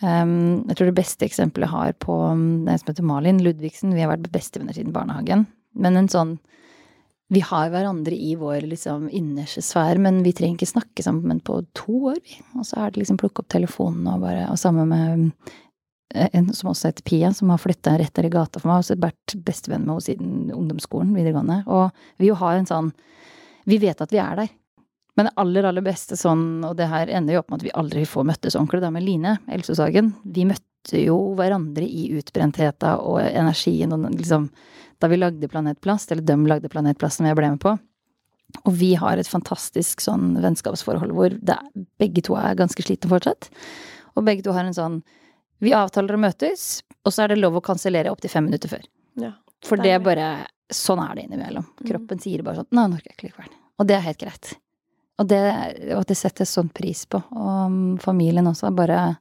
[0.01, 3.93] Um, jeg tror det beste eksempelet jeg har på um, den som heter Malin Ludvigsen,
[3.95, 5.45] vi har vært bestevenner siden barnehagen.
[5.79, 6.39] Men en sånn
[7.33, 11.63] Vi har hverandre i vår liksom innerste sfære, men vi trenger ikke snakke sammen på
[11.73, 12.37] to år, vi.
[12.59, 15.31] Og så er det liksom plukke opp telefonen og bare Og sammen med
[16.13, 18.83] eh, en som også heter Pia, som har flytta rett der i gata for meg,
[18.83, 21.63] og også vært bestevenn med henne siden ungdomsskolen, videregående.
[21.73, 21.89] Og
[22.21, 22.93] vi jo har en sånn
[23.65, 24.53] Vi vet at vi er der.
[25.17, 27.75] Men det aller, aller beste sånn, og det her ender jo opp med at vi
[27.83, 30.13] aldri får møttes ordentlig, da med Line Elsåshagen.
[30.25, 34.51] Vi møtte jo hverandre i utbrentheta og energien og liksom
[35.03, 37.73] Da vi lagde Planetplast, eller dem lagde Planetplast som jeg ble med på.
[38.69, 41.57] Og vi har et fantastisk sånn vennskapsforhold hvor det,
[41.99, 43.49] begge to er ganske slitne fortsatt.
[44.15, 45.01] Og begge to har en sånn
[45.63, 48.87] Vi avtaler å møtes, og så er det lov å kansellere opptil fem minutter før.
[49.19, 49.35] Ja.
[49.67, 50.33] For det er bare
[50.73, 51.67] Sånn er det innimellom.
[51.67, 51.89] Mm.
[51.91, 53.57] Kroppen sier bare sånn Nei, nå orker jeg ikke likevel.
[53.77, 54.55] Og det er helt greit.
[55.21, 55.43] Og det,
[55.95, 57.21] og det setter sånn pris på.
[57.37, 59.17] Og familien også bare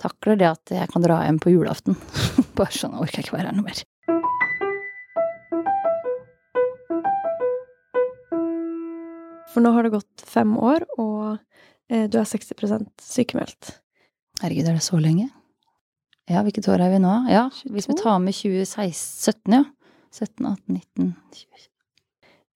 [0.00, 1.96] takler det at jeg kan dra hjem på julaften.
[2.58, 3.84] bare sånn orker jeg ikke være her noe mer.
[9.54, 11.38] For nå har det gått fem år, og
[11.88, 13.78] eh, du er 60 sykemeldt.
[14.42, 15.30] Herregud, er det så lenge?
[16.28, 17.14] Ja, hvilket år er vi nå?
[17.32, 19.64] Ja, hvis vi tar med 2017, ja.
[20.12, 21.64] 17, 18, 19 20.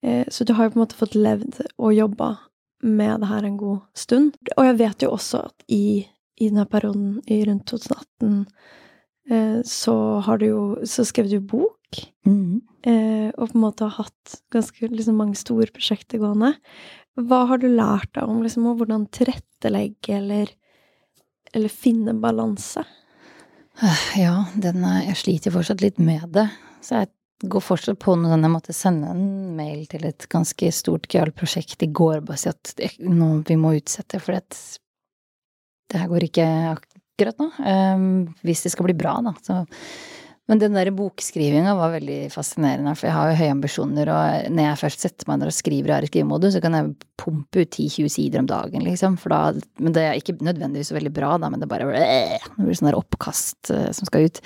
[0.03, 2.29] Eh, så du har jo på en måte fått levd og jobba
[2.81, 4.37] med det her en god stund.
[4.57, 6.07] Og jeg vet jo også at i,
[6.37, 8.45] i denne perioden i rundt 2018
[9.31, 12.01] eh, så har du jo Så skrev du bok.
[12.25, 12.61] Mm.
[12.87, 16.55] Eh, og på en måte har hatt ganske liksom, mange store prosjekter gående.
[17.19, 20.51] Hva har du lært deg om liksom, hvordan tilrettelegge eller,
[21.53, 22.85] eller finne balanse?
[24.17, 26.47] Ja, den jeg sliter fortsatt litt med det.
[26.83, 27.11] Så jeg
[27.43, 29.25] går fortsatt på noe sånn jeg måtte sende en
[29.57, 33.57] mail til et ganske stort gøyalt prosjekt i går, bare si at det, nå, vi
[33.59, 34.59] må utsette, for det,
[35.91, 37.51] det her går ikke akkurat nå.
[37.59, 38.07] Um,
[38.45, 39.35] hvis det skal bli bra, da.
[39.45, 39.61] Så
[40.49, 44.65] men den der bokskrivinga var veldig fascinerende, for jeg har jo høye ambisjoner, og når
[44.65, 46.89] jeg først setter meg ned og skriver i skrivemodus, så kan jeg
[47.21, 49.39] pumpe ut 10-20 sider om dagen, liksom, da
[49.79, 52.75] Men det er ikke nødvendigvis så veldig bra, da, men det er bare Det blir
[52.75, 54.41] sånn der oppkast uh, som skal ut.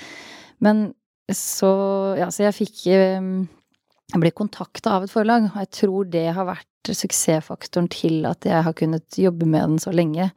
[0.62, 0.86] Men
[1.34, 1.70] så
[2.18, 6.46] Ja, så jeg fikk Jeg ble kontakta av et forlag, og jeg tror det har
[6.46, 10.30] vært suksessfaktoren til at jeg har kunnet jobbe med den så lenge.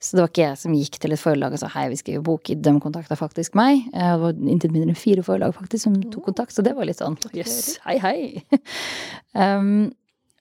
[0.00, 2.22] Så det var ikke jeg som gikk til et forlag og sa hei, vi skriver
[2.24, 2.48] bok.
[2.48, 3.82] De kontakta faktisk meg.
[3.92, 7.02] Det var intet mindre enn fire forlag faktisk som tok kontakt, så det var litt
[7.02, 8.62] sånn jøss, yes, hei, hei.
[9.42, 9.90] um,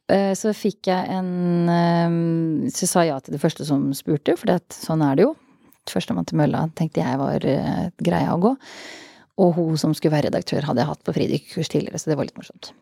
[0.10, 4.50] så fikk jeg en um, Så sa jeg ja til det første som spurte, for
[4.50, 5.36] det, sånn er det jo.
[5.92, 8.56] Førstemann til mølla tenkte jeg var uh, greia å gå.
[9.40, 12.28] Og hun som skulle være redaktør, hadde jeg hatt på fridykkerkurs tidligere, så det var
[12.28, 12.74] litt morsomt.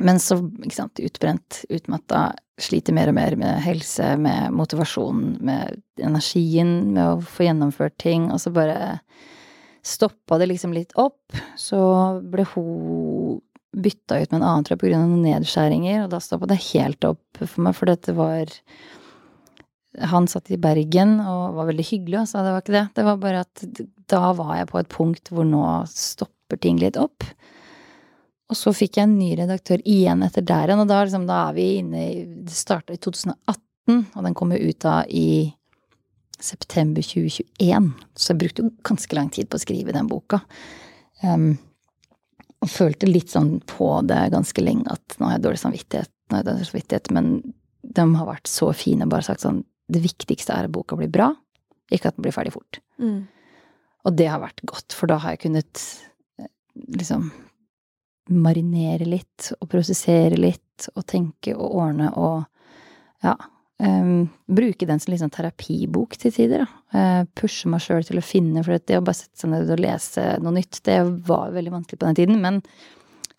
[0.00, 5.80] Men så, ikke sant, utbrent, utmatta, sliter mer og mer med helse, med motivasjon, med
[6.00, 9.00] energien, med å få gjennomført ting, og så bare
[9.84, 11.36] stoppa det liksom litt opp.
[11.60, 11.80] Så
[12.32, 16.14] ble hun bytta ut med en annen, tror jeg, på grunn av noen nedskjæringer, og
[16.14, 18.56] da stoppa det helt opp for meg, for dette var
[20.10, 22.44] han satt i Bergen og var veldig hyggelig, altså.
[22.46, 22.84] Det var ikke det.
[22.94, 23.64] Det var bare at
[24.10, 27.24] da var jeg på et punkt hvor nå stopper ting litt opp.
[28.50, 31.44] Og så fikk jeg en ny redaktør igjen etter der igjen, og da, liksom, da,
[31.48, 35.52] er vi inne i Det starta i 2018, og den kommer ut da i
[36.40, 37.90] september 2021.
[38.16, 40.40] Så jeg brukte jo ganske lang tid på å skrive den boka.
[41.22, 41.52] Um,
[42.60, 46.36] og følte litt sånn på det ganske lenge at nå har jeg dårlig samvittighet, nå
[46.36, 47.30] har jeg dårlig samvittighet, men
[47.80, 51.32] de har vært så fine, bare sagt sånn Det viktigste er at boka blir bra,
[51.90, 52.78] ikke at den blir ferdig fort.
[53.02, 53.24] Mm.
[54.08, 55.84] Og det har vært godt, for da har jeg kunnet
[56.40, 56.50] eh,
[56.96, 57.30] liksom
[58.30, 62.44] marinere litt og prosessere litt og tenke og ordne og
[63.24, 63.34] ja.
[63.80, 66.66] Um, bruke den som liksom terapibok til tider.
[66.92, 69.80] Uh, pushe meg sjøl til å finne, for det å bare sette seg ned og
[69.80, 72.42] lese noe nytt, det var veldig vanskelig på den tiden.
[72.44, 72.60] Men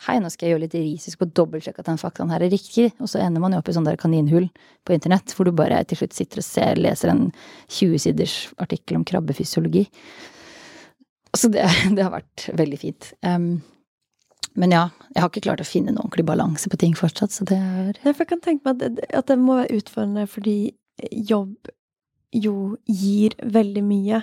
[0.08, 2.90] hei, nå skal jeg gjøre litt risisk og dobbeltsjekke at den faktaen her er riktig.
[2.98, 4.50] Og så ender man jo opp i sånn der kaninhull
[4.82, 7.28] på internett, hvor du bare til slutt sitter og ser, leser en
[7.70, 9.86] 20-siders artikkel om krabbefysiologi.
[11.38, 11.66] Så det,
[11.96, 13.12] det, har vært veldig fint.
[13.26, 13.62] Um,
[14.60, 17.48] men ja, jeg har ikke klart å finne noen ordentlig balanse på ting fortsatt, så
[17.48, 20.58] det er Nei, for jeg kan tenke meg at, at det må være utfordrende fordi
[21.32, 21.72] jobb
[22.36, 22.56] jo
[22.88, 24.22] gir veldig mye,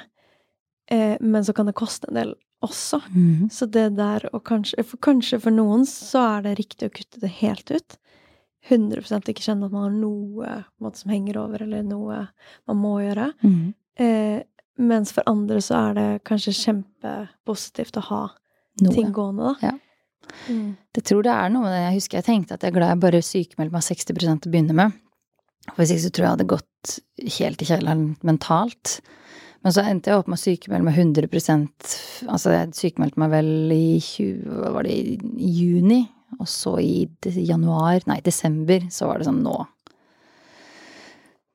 [0.92, 2.34] eh, men så kan det koste en del
[2.64, 3.00] også.
[3.14, 3.48] Mm.
[3.52, 7.22] Så det der å kanskje for, kanskje for noen så er det riktig å kutte
[7.22, 7.98] det helt ut.
[8.68, 12.24] 100% ikke kjenne at man har noe måte, som henger over, eller noe
[12.68, 13.30] man må gjøre.
[13.44, 13.68] Mm.
[13.98, 14.40] Eh,
[14.78, 18.22] mens for andre så er det kanskje kjempepositivt å ha
[18.82, 18.94] noe.
[18.94, 19.70] ting gående, da.
[19.72, 19.74] Ja.
[20.48, 20.76] Mm.
[20.94, 21.84] Det tror det er noe med det.
[21.84, 24.52] Jeg husker jeg tenkte at jeg er glad jeg bare sykemeldte meg 60 til å
[24.52, 24.98] begynne med.
[25.68, 26.98] For hvis ikke så tror jeg jeg hadde gått
[27.38, 28.98] helt i kjelleren mentalt.
[29.66, 33.50] Men så endte jeg opp med å sykemelde meg 100 Altså, jeg sykemeldte meg vel
[33.74, 36.04] i 20, hva var det, i juni.
[36.38, 37.08] Og så i
[37.40, 39.56] januar, nei, desember, så var det sånn nå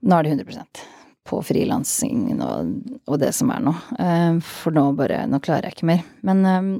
[0.03, 0.81] Nå er det 100
[1.27, 2.71] på frilansingen og,
[3.07, 3.75] og, det som er nå.
[3.99, 6.03] Eh, for nå bare Nå klarer jeg ikke mer.
[6.27, 6.73] Men eh,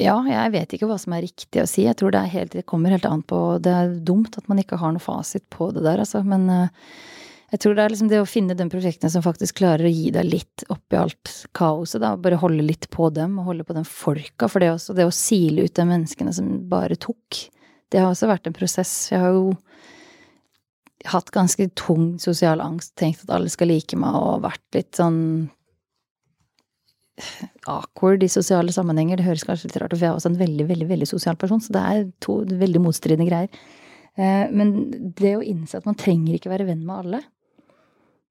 [0.00, 1.84] ja, jeg vet ikke hva som er riktig å si.
[1.86, 4.78] Jeg tror det, helt, det kommer helt an på Det er dumt at man ikke
[4.80, 6.22] har noe fasit på det der, altså.
[6.26, 6.96] Men uh,
[7.50, 10.10] jeg tror det er liksom det å finne de prosjektene som faktisk klarer å gi
[10.14, 12.16] deg litt oppi alt kaoset, da.
[12.18, 14.50] Bare holde litt på dem, og holde på den folka.
[14.50, 17.44] For det, også, det å sile ut de menneskene som bare tok,
[17.90, 18.94] det har også vært en prosess.
[19.10, 19.54] Jeg har jo
[21.08, 25.20] hatt ganske tung sosial angst, tenkt at alle skal like meg, og vært litt sånn
[27.68, 29.20] awkward i sosiale sammenhenger.
[29.20, 31.36] Det høres kanskje litt rart ut, for jeg er også en veldig, veldig, veldig sosial
[31.40, 33.60] person, så det er to veldig motstridende greier.
[34.16, 34.74] Eh, men
[35.16, 37.22] det å innse at man trenger ikke være venn med alle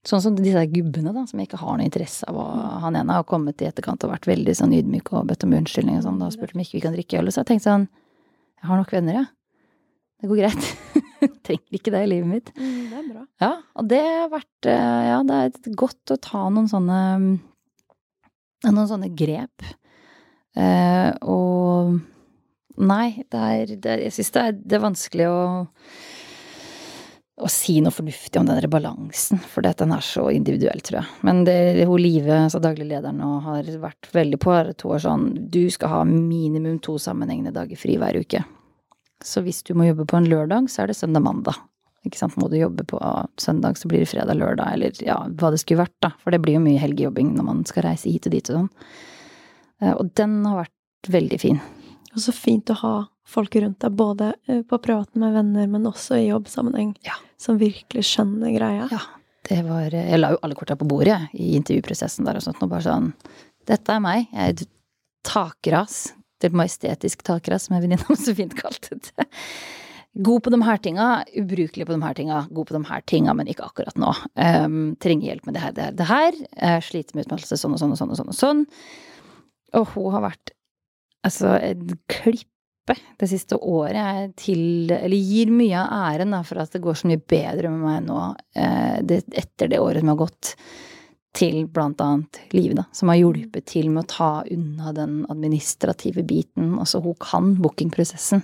[0.08, 2.38] Sånn som disse gubbene, da, som jeg ikke har noe interesse av.
[2.40, 5.58] Og han ene har kommet i etterkant og vært veldig sånn ydmyk og bedt om
[5.58, 6.22] unnskyldning og sånn.
[6.24, 7.28] Da spurte om ikke vi kan drikke øl.
[7.28, 7.90] Og så har jeg tenkt sånn
[8.64, 9.26] Jeg har nok venner, ja.
[10.24, 10.72] Det går greit.
[11.48, 12.54] trenger ikke det i livet mitt.
[12.58, 13.26] Mm, det er bra.
[13.44, 17.02] Ja, og det har vært eh, Ja, det er godt å ta noen sånne
[18.68, 19.68] noen sånne grep.
[20.60, 22.00] Eh, og
[22.80, 25.42] Nei, det er, det er Jeg syns det, det, er vanskelig å
[27.40, 31.20] å si noe fornuftig om den balansen, for den er så individuell, tror jeg.
[31.24, 35.04] Men det hun Live, altså daglig leder nå, har vært veldig på, er to år
[35.06, 38.44] sånn Du skal ha minimum to sammenhengende dager fri hver uke.
[39.26, 41.58] Så hvis du må jobbe på en lørdag, så er det søndag-mandag.
[42.08, 42.38] Ikke sant.
[42.40, 43.00] Må du jobbe på
[43.42, 46.14] søndag, så blir det fredag-lørdag, eller ja, hva det skulle vært, da.
[46.24, 48.70] For det blir jo mye helgejobbing når man skal reise hit og dit og sånn.
[49.84, 51.60] Eh, og den har vært veldig fin.
[52.16, 52.94] Og så fint å ha
[53.30, 57.20] folk rundt deg, både eh, på praten med venner, men også i jobbsammenheng, Ja.
[57.38, 58.88] som virkelig skjønner greia.
[58.92, 59.04] Ja,
[59.50, 62.64] det var Jeg la jo alle korta på bordet jeg, i intervjuprosessen der og sånt,
[62.64, 63.12] og bare sånn
[63.70, 64.28] Dette er meg.
[64.34, 64.66] Jeg er
[65.28, 66.14] takras.
[66.48, 69.28] Et majestetisk takere, som en venninne så fint kalte det.
[70.20, 73.34] God på de her tinga, ubrukelig på de her tinga, god på de her tinga,
[73.38, 74.10] men ikke akkurat nå.
[74.42, 76.40] Um, trenger hjelp med det her, det her, det her.
[76.58, 78.64] Jeg sliter med utmattelse sånn og sånn og sånn og sånn og sånn.
[79.78, 80.56] Og hun har vært
[81.28, 82.48] altså en klippe
[83.20, 86.98] det siste året jeg til Eller gir mye av æren da, for at det går
[86.98, 88.22] så mye bedre med meg nå
[88.58, 90.56] eh, det, etter det året som har gått,
[91.38, 96.24] til blant annet Liv, da, som har hjulpet til med å ta unna den administrative
[96.26, 96.72] biten.
[96.82, 98.42] Altså, hun kan bookingprosessen.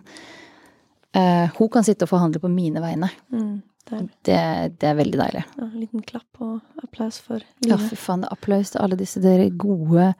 [1.16, 3.10] Uh, hun kan sitte og forhandle på mine vegne.
[3.32, 5.44] Mm, det Det, er veldig deilig.
[5.58, 7.90] ja, en liten klapp og applaus for Ja, livet.
[7.90, 8.26] fy faen.
[8.30, 10.14] Applaus til alle disse dere gode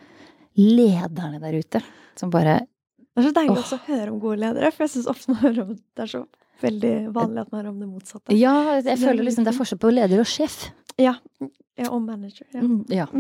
[0.58, 1.82] lederne der ute.
[2.16, 2.62] Som bare
[3.16, 5.42] Det er så deilig også å høre om gode ledere, for jeg syns ofte man
[5.42, 6.26] hører om det er så
[6.62, 8.36] veldig vanlig at man hører om det motsatte.
[8.38, 10.72] Ja, jeg er føler liksom det er forskjell på leder og sjef.
[10.98, 11.14] Ja,
[11.76, 12.48] ja og manager.
[12.54, 12.62] Ja.
[12.62, 13.08] Mm, ja.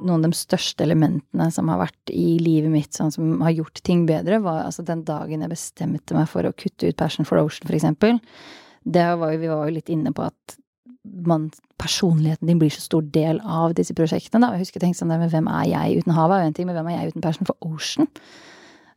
[0.00, 3.82] Noen av de største elementene som har vært i livet mitt, sånn som har gjort
[3.86, 7.42] ting bedre, var altså den dagen jeg bestemte meg for å kutte ut Passion for
[7.42, 8.18] Ocean, for eksempel.
[8.80, 10.56] Det var jo, vi var jo litt inne på at
[11.04, 11.50] man,
[11.80, 14.46] personligheten din blir så stor del av disse prosjektene.
[14.46, 14.56] Da.
[14.56, 16.56] Jeg husker jeg tenkte sånn der, men hvem er jeg uten havet er jo en
[16.58, 18.10] ting, men hvem er jeg uten Passion for Ocean?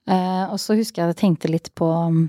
[0.10, 2.26] Eh, og så husker jeg jeg tenkte litt på um,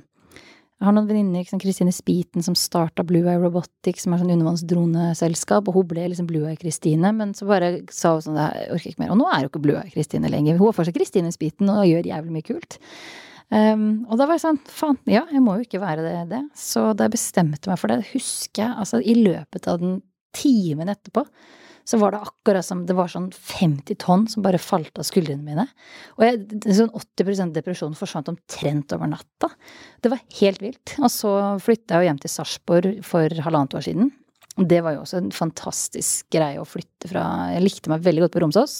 [0.78, 5.70] Jeg har noen venninner, Kristine Spiten, som starta Blue Eye Robotics, som er sånn undervannsdroneselskap,
[5.70, 8.92] og hun ble liksom Blue Eye Kristine, men så bare sa hun sånn Jeg orker
[8.92, 9.14] ikke mer.
[9.14, 10.58] Og nå er hun ikke Blue Eye Kristine lenger.
[10.60, 12.78] Hun er fortsatt Kristine Spiten og gjør jævlig mye kult.
[13.54, 16.42] Um, og da var jeg sånn, faen, ja, jeg må jo ikke være det, det.
[16.58, 20.00] Så da jeg bestemte meg for det, husker jeg, altså i løpet av den
[20.34, 21.22] timen etterpå,
[21.84, 25.44] så var det akkurat som det var sånn 50 tonn som bare falt av skuldrene
[25.44, 25.66] mine.
[26.16, 26.40] Og jeg,
[26.78, 29.50] sånn 80% depresjon forsvant omtrent over natta.
[30.00, 30.94] Det var helt vilt.
[31.02, 31.32] Og så
[31.62, 34.12] flytta jeg jo hjem til Sarpsborg for halvannet år siden.
[34.54, 38.36] Det var jo også en fantastisk greie å flytte fra Jeg likte meg veldig godt
[38.36, 38.76] på Romsås.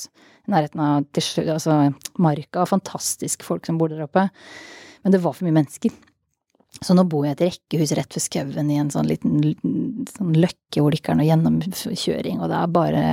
[0.46, 1.04] I nærheten av
[1.50, 1.78] altså,
[2.22, 2.64] Marka.
[2.70, 4.28] Fantastisk folk som bor der oppe.
[5.02, 5.92] Men det var for mye mennesker.
[6.82, 9.36] Så nå bor jeg i et rekkehus rett ved skauen i en sånn liten
[10.10, 13.04] sånn løkke hvor det ikke er noe gjennomkjøring, og det er bare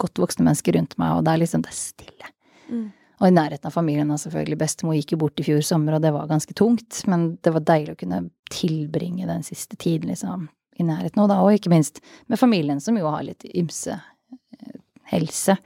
[0.00, 2.30] godt voksne mennesker rundt meg, og det er liksom det er stille.
[2.70, 2.86] Mm.
[3.20, 4.58] Og i nærheten av familien, da, selvfølgelig.
[4.60, 7.66] Bestemor gikk jo bort i fjor sommer, og det var ganske tungt, men det var
[7.66, 8.22] deilig å kunne
[8.52, 12.98] tilbringe den siste tiden, liksom, i nærheten, og da, og ikke minst med familien, som
[12.98, 14.78] jo har litt ymse eh,
[15.12, 15.56] helse.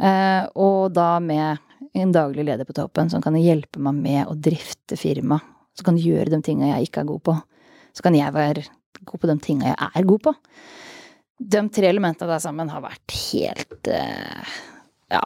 [0.00, 1.60] Eh, og da med
[1.94, 5.38] en daglig leder på toppen som kan hjelpe meg med å drifte firma,
[5.74, 7.36] som kan du gjøre de tinga jeg ikke er god på.
[7.94, 8.64] Så kan jeg være
[9.04, 10.34] god på de tinga jeg er god på.
[11.54, 14.54] De tre elementene der sammen har vært helt eh,
[15.12, 15.22] Ja,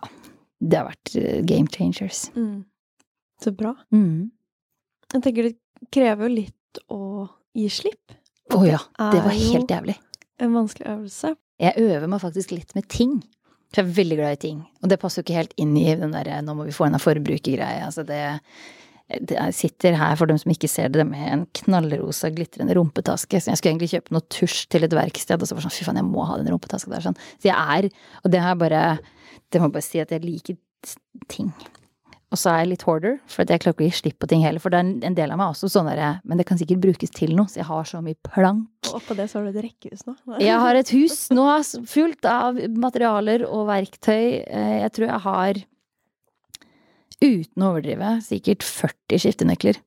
[0.58, 2.28] det har vært eh, game changers.
[2.34, 2.64] Mm.
[3.42, 3.74] Så bra.
[3.94, 4.30] Mm.
[5.12, 5.56] Jeg tenker det
[5.94, 7.02] krever jo litt å
[7.56, 8.16] gi slipp.
[8.54, 8.80] Å ja,
[9.12, 9.98] det var helt jævlig.
[10.40, 11.34] En vanskelig øvelse.
[11.58, 13.18] Jeg øver meg faktisk litt med ting.
[13.68, 14.60] For jeg er veldig glad i ting.
[14.80, 16.96] Og det passer jo ikke helt inn i den derre 'nå må vi få inn
[16.96, 17.84] en forbrukergreie'.
[17.84, 18.40] Altså det
[19.08, 23.40] Jeg sitter her, for dem som ikke ser det, med en knallrosa glitrende rumpetaske.
[23.40, 25.78] Så jeg skulle egentlig kjøpe noe tusj til et verksted, og så var det sånn
[25.78, 27.00] fy faen, jeg må ha den rumpetaska der.
[27.06, 27.16] Sånn.
[27.40, 27.88] Så jeg er
[28.24, 28.98] Og det har jeg bare
[29.50, 30.56] Det må jeg bare si at jeg liker
[31.28, 31.52] ting.
[32.30, 34.42] Og så er jeg litt hoarder, for jeg klarer ikke å gi slipp på ting
[34.44, 34.60] heller.
[34.60, 37.08] For det er en- del av meg også sånn derre Men det kan sikkert brukes
[37.10, 38.68] til noe, så jeg har så mye plank.
[38.92, 40.14] Og oppå det så har du et rekkehus nå.
[40.38, 41.46] Jeg har et hus nå
[41.88, 44.44] fullt av materialer og verktøy.
[44.46, 45.54] Eh, Jeg tror jeg har,
[47.22, 49.80] uten å overdrive, sikkert 40 skiftenøkler.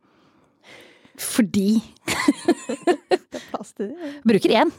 [1.21, 1.75] Fordi
[3.61, 4.71] er bruker én,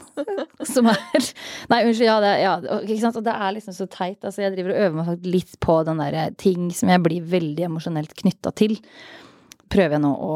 [0.67, 1.27] som er
[1.71, 3.19] Nei, unnskyld, ja, det, ja, ikke sant.
[3.19, 4.19] Og det er liksom så teit.
[4.23, 7.67] Altså, jeg driver og øver meg litt på den derre ting som jeg blir veldig
[7.69, 8.75] emosjonelt knytta til.
[9.73, 10.33] Prøver jeg nå å,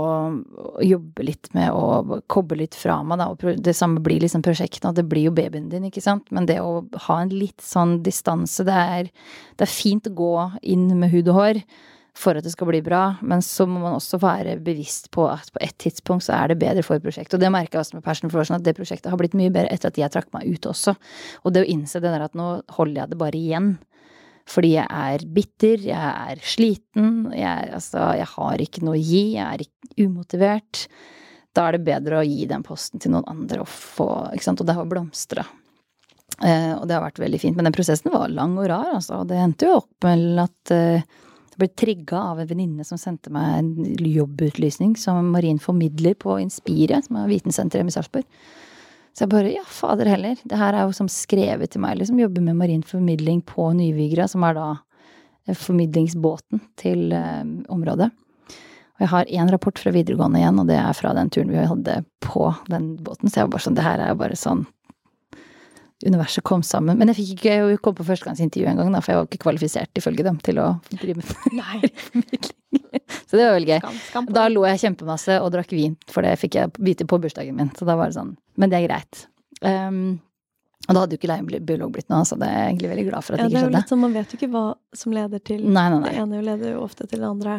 [0.80, 3.30] å jobbe litt med å koble litt fra meg, da.
[3.34, 6.32] Og det samme blir liksom prosjektene, og det blir jo babyen din, ikke sant.
[6.34, 9.12] Men det å ha en litt sånn distanse, det er,
[9.60, 11.62] det er fint å gå inn med hud og hår
[12.18, 15.52] for at det skal bli bra, men så må man også være bevisst på at
[15.54, 17.38] på et tidspunkt så er det bedre for prosjektet.
[17.38, 19.54] Og det merka jeg også med Passion for Ocean, at det prosjektet har blitt mye
[19.54, 20.96] bedre etter at jeg trakk meg ut også.
[21.46, 22.48] Og det å innse det der at nå
[22.78, 23.70] holder jeg det bare igjen.
[24.48, 29.24] Fordi jeg er bitter, jeg er sliten, jeg, altså, jeg har ikke noe å gi,
[29.36, 30.88] jeg er umotivert.
[31.54, 34.64] Da er det bedre å gi den posten til noen andre og få, ikke sant,
[34.64, 35.46] og det har blomstra.
[36.42, 37.58] Eh, og det har vært veldig fint.
[37.60, 39.22] Men den prosessen var lang og rar, altså.
[39.22, 41.18] Og det endte jo opp med at eh,
[41.58, 43.72] ble trigga av en venninne som sendte meg en
[44.06, 48.28] jobbutlysning som marin formidler på Inspire, som er vitensenteret i Sarpsborg.
[49.18, 50.38] Så jeg bare ja, fader heller.
[50.46, 52.20] Det her er jo som skrevet til meg, liksom.
[52.22, 54.68] Jobber med marin formidling på Nyvigra, som er da
[55.48, 57.42] eh, formidlingsbåten til eh,
[57.74, 58.12] området.
[58.98, 61.66] Og jeg har én rapport fra videregående igjen, og det er fra den turen vi
[61.66, 63.30] hadde på den båten.
[63.30, 64.64] Så jeg var bare sånn, det her er jo bare sånn
[66.06, 66.98] Universet kom sammen.
[67.00, 70.38] Men jeg fikk ikke komme på førstegangsintervju engang, for jeg var ikke kvalifisert ifølge dem
[70.46, 71.80] til å drive med Nei.
[73.28, 73.80] Så det var veldig gøy.
[73.82, 77.18] Skam, skam Da lo jeg kjempemasse og drakk vin, for det fikk jeg vite på
[77.24, 77.72] bursdagen min.
[77.78, 78.36] Så da var det sånn.
[78.62, 79.24] Men det er greit.
[79.66, 80.20] Um,
[80.88, 83.26] og da hadde jo ikke leiebiolog blitt noe, så det er jeg egentlig veldig glad
[83.26, 83.82] for at Ja, det det ikke er jo skjedde.
[83.82, 84.66] litt sånn, Man vet jo ikke hva
[85.02, 87.58] som leder til Nei, nei, Det ene jo leder jo ofte til det andre.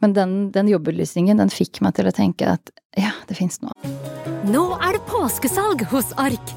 [0.00, 3.76] Men den, den jobbutlysningen, den fikk meg til å tenke at ja, det fins noe.
[4.50, 6.56] Nå er det påskesalg hos Ark!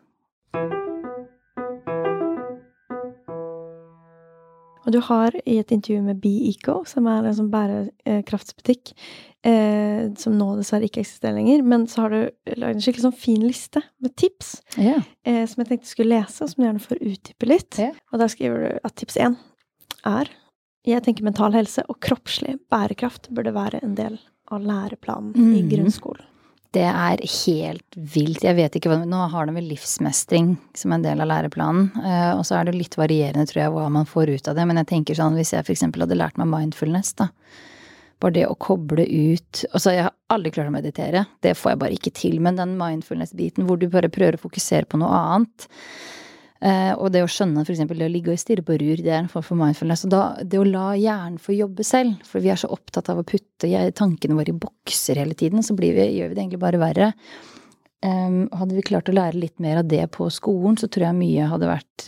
[4.85, 8.93] Og du har i et intervju med BeEco, som er en sånn bærekraftsbutikk,
[9.45, 13.17] eh, som nå dessverre ikke eksisterer lenger, men så har du lagd en skikkelig sånn
[13.17, 15.03] fin liste med tips yeah.
[15.25, 17.79] eh, som jeg tenkte du skulle lese, og som du gjerne får utdype litt.
[17.79, 17.93] Yeah.
[18.11, 19.37] Og der skriver du at tips én
[20.09, 20.31] er
[20.87, 24.15] jeg tenker mental helse og kroppslig bærekraft burde være en del
[24.49, 25.69] av læreplanen i Mhm.
[25.69, 26.25] grunnskolen.
[26.71, 28.45] Det er helt vilt.
[28.47, 31.89] Jeg vet ikke hva Nå har de vel livsmestring som en del av læreplanen.
[31.99, 34.65] eh, Og så er det litt varierende, tror jeg, hva man får ut av det.
[34.67, 37.27] Men jeg tenker sånn, hvis jeg eksempel hadde lært meg mindfulness, da.
[38.21, 41.25] Bare det å koble ut Altså, jeg har aldri klart å meditere.
[41.41, 42.39] Det får jeg bare ikke til.
[42.39, 45.67] Men den mindfulness-biten hvor du bare prøver å fokusere på noe annet.
[46.61, 49.23] Eh, og det å skjønne eksempel det å ligge og stirre på rur, det er
[49.23, 50.05] en form for mindfulness.
[50.05, 53.21] Og da, det å la hjernen få jobbe selv, for vi er så opptatt av
[53.21, 56.81] å putte tankene våre i bokser hele tiden, så vi, gjør vi det egentlig bare
[56.81, 57.09] verre.
[58.01, 61.19] Um, hadde vi klart å lære litt mer av det på skolen, så tror jeg
[61.19, 62.05] mye hadde vært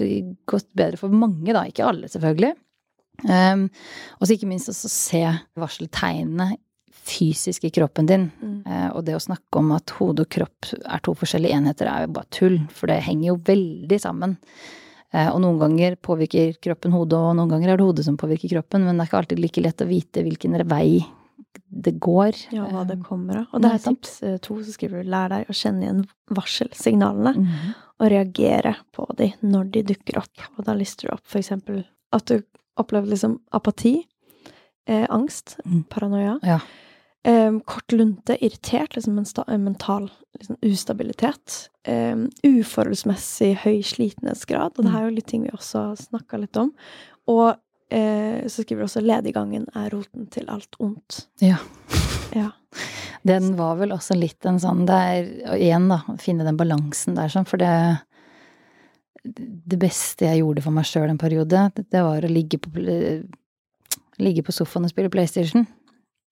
[0.49, 1.65] gått bedre for mange, da.
[1.69, 2.53] Ikke alle, selvfølgelig.
[3.29, 3.67] Um,
[4.17, 5.23] og så ikke minst også se
[5.59, 6.55] varseltegnene
[7.03, 8.29] fysisk i kroppen din.
[8.41, 8.63] Mm.
[8.67, 12.05] Eh, og det å snakke om at hode og kropp er to forskjellige enheter, er
[12.07, 12.59] jo bare tull.
[12.71, 14.37] For det henger jo veldig sammen.
[15.13, 18.49] Eh, og noen ganger påvirker kroppen hodet, og noen ganger er det hodet som påvirker
[18.55, 18.85] kroppen.
[18.87, 21.03] Men det er ikke alltid like lett å vite hvilken vei
[21.69, 22.33] det går.
[22.53, 23.45] Ja, hva det Eh, kommer av.
[23.53, 27.35] Og det er tips to, så skriver du lær deg å kjenne igjen varselsignalene.
[27.37, 27.73] mhm.
[28.01, 30.41] og reagere på de når de dukker opp.
[30.57, 32.41] Og da lister du opp for eksempel at du
[32.77, 34.03] opplever liksom apati,
[34.87, 35.85] eh, angst, Mm.
[35.89, 36.59] paranoia, Ja.
[37.23, 40.09] Eh, kort lunte, irritert, liksom en, sta mental
[40.39, 45.91] liksom, ustabilitet, eh, uforholdsmessig høy slitenhetsgrad, og det her er jo litt ting vi også
[45.99, 46.73] snakka litt om,
[47.31, 47.55] og
[47.93, 51.25] eh, så skriver du også lediggangen er roten til alt ondt.
[51.43, 51.59] Ja.
[52.35, 52.51] Ja.
[53.27, 57.15] Den var vel også litt en sånn Det er igjen, da, å finne den balansen
[57.15, 57.69] der, sånn, for det
[59.23, 62.73] Det beste jeg gjorde for meg sjøl en periode, det, det var å ligge på,
[64.19, 65.63] ligge på sofaen og spille PlayStation.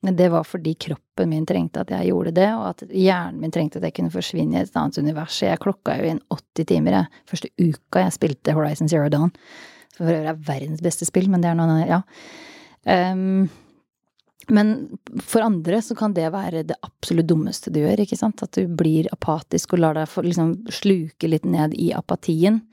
[0.02, 3.78] Det var fordi kroppen min trengte at jeg gjorde det, og at hjernen min trengte
[3.78, 5.38] at jeg kunne forsvinne i et annet univers.
[5.46, 7.26] Jeg klokka jo inn 80 timer, jeg.
[7.30, 9.30] Første uka jeg spilte Horizon Zero Dawn.
[9.94, 12.02] Som for øvrig er verdens beste spill, men det er noe Ja.
[12.82, 13.52] Um,
[14.50, 18.42] men for andre så kan det være det absolutt dummeste du gjør, ikke sant?
[18.42, 22.64] At du blir apatisk og lar deg liksom sluke litt ned i apatien.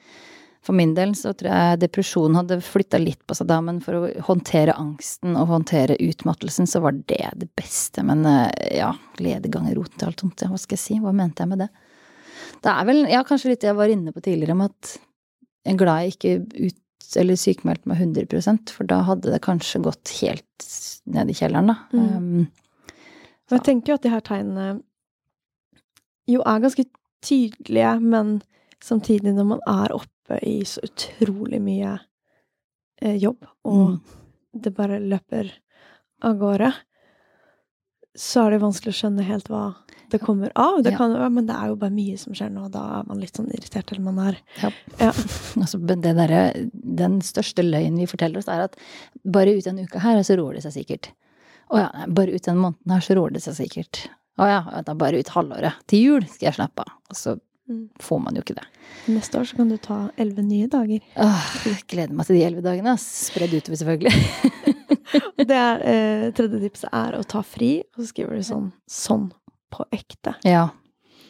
[0.64, 3.98] For min del så tror jeg depresjonen hadde flytta litt på seg da, men for
[3.98, 8.02] å håndtere angsten og håndtere utmattelsen, så var det det beste.
[8.06, 8.50] Men eh,
[8.80, 8.90] ja,
[9.22, 10.98] ledegang er roten til alt vondt, ja, hva skal jeg si?
[11.02, 11.70] Hva mente jeg med det?
[12.58, 14.98] Det er vel, ja, kanskje litt jeg var inne på tidligere, om at
[15.64, 16.84] jeg er glad jeg ikke ut
[17.16, 20.66] eller sykmeldte meg 100% for da hadde det kanskje gått helt
[21.08, 21.76] ned i kjelleren, da.
[21.94, 22.10] Mm.
[22.18, 22.92] Um,
[23.48, 24.66] jeg tenker jo at de her tegnene
[26.28, 26.84] jo er ganske
[27.24, 28.38] tydelige, men
[28.84, 31.98] samtidig når man er oppe i så utrolig mye
[33.02, 34.00] eh, jobb, og Mm.
[34.62, 35.52] det bare løper
[36.22, 36.72] av gårde,
[38.18, 39.76] så er det vanskelig å skjønne helt hva
[40.10, 40.82] det kommer av.
[40.82, 40.96] Det Ja.
[40.98, 43.34] kan, men det er jo bare mye som skjer nå, og da er man litt
[43.36, 44.70] sånn irritert, eller man er Ja.
[44.98, 45.12] Ja.
[45.62, 48.76] Altså, det derre Den største løgnen vi forteller oss, er at
[49.24, 51.10] bare ut en uke her, så roer det seg sikkert.
[51.70, 54.08] Å ja, bare ut en måned her, så roer det seg sikkert.
[54.38, 55.74] Å ja, da, bare ut halvåret.
[55.86, 56.92] Til jul skal jeg slappe av.
[57.10, 57.38] Og så.
[58.02, 58.64] Får man jo ikke det.
[59.12, 61.00] Neste år så kan du ta elleve nye dager.
[61.20, 62.94] Åh, jeg gleder meg til de elleve dagene.
[63.02, 64.14] Spredd utover, selvfølgelig.
[65.48, 69.28] Det er, eh, tredje tipset er å ta fri, og så skriver du sånn sånn
[69.72, 70.34] på ekte.
[70.44, 70.66] Ja.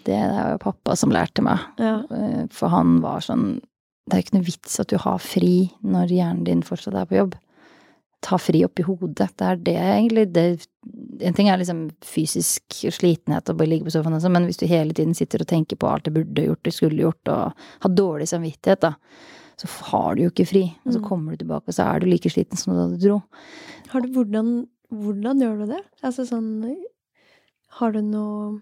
[0.06, 1.62] Det er jo pappa som lærte meg.
[1.78, 1.98] Ja.
[2.10, 3.60] Eh, For han var sånn
[4.08, 5.52] Det er jo ikke noe vits at du har fri
[5.84, 7.34] når hjernen din fortsatt er på jobb.
[8.20, 9.28] Ta fri oppi hodet.
[9.38, 10.66] Det er det egentlig det,
[11.22, 12.62] En ting er liksom fysisk
[12.94, 15.88] slitenhet og bare ligge på sofaen, men hvis du hele tiden sitter og tenker på
[15.90, 17.52] alt du burde gjort, du skulle gjort, og
[17.84, 18.92] har dårlig samvittighet, da,
[19.58, 20.62] så har du jo ikke fri.
[20.86, 21.08] Og så Mm.
[21.08, 23.22] kommer du tilbake, og så er du like sliten som da du dro.
[23.88, 25.82] Har du, hvordan, hvordan gjør du det?
[26.02, 26.76] Altså sånn
[27.78, 28.60] Har du noe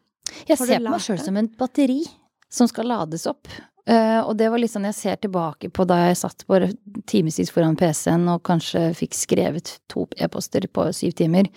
[0.49, 2.03] Jeg Har ser på meg sjøl som en batteri
[2.51, 3.47] som skal lades opp.
[3.87, 6.73] Eh, og det var litt sånn jeg ser tilbake på da jeg satt bare
[7.07, 11.51] timevis foran PC-en og kanskje fikk skrevet to e-poster på syv timer,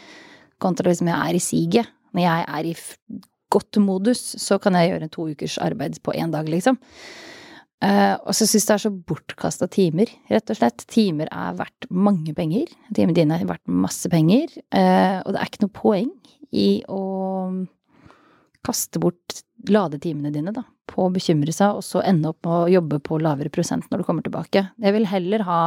[0.61, 1.95] kontra liksom jeg er i siget.
[2.13, 2.75] Når jeg er i
[3.53, 6.77] godt modus, så kan jeg gjøre to ukers arbeid på én dag, liksom.
[7.79, 10.83] Uh, og så syns jeg det er så bortkasta timer, rett og slett.
[10.91, 12.67] Timer er verdt mange penger.
[12.91, 14.51] Timene dine er verdt masse penger.
[14.67, 16.09] Uh, og det er ikke noe poeng
[16.51, 17.03] i å
[18.65, 19.39] kaste bort
[19.71, 23.19] ladetimene dine, da, på å bekymre seg, og så ende opp med å jobbe på
[23.21, 24.65] lavere prosent når du kommer tilbake.
[24.81, 25.61] Jeg vil heller ha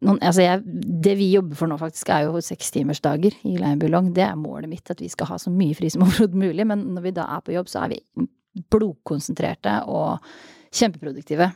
[0.00, 0.62] noen Altså, jeg,
[1.04, 4.14] det vi jobber for nå, faktisk, er jo sekstimersdager i Leirbylong.
[4.16, 6.64] Det er målet mitt, at vi skal ha så mye fri som overhodet mulig.
[6.68, 8.28] Men når vi da er på jobb, så er vi
[8.72, 10.24] blodkonsentrerte og
[10.72, 11.50] kjempeproduktive.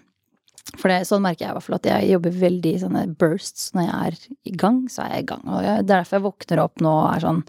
[0.75, 3.71] For det, sånn merker jeg i hvert fall at jeg jobber veldig i sånne bursts.
[3.77, 5.45] Når jeg er i gang, så er jeg i gang.
[5.49, 7.43] Og det er derfor jeg våkner opp nå og er sånn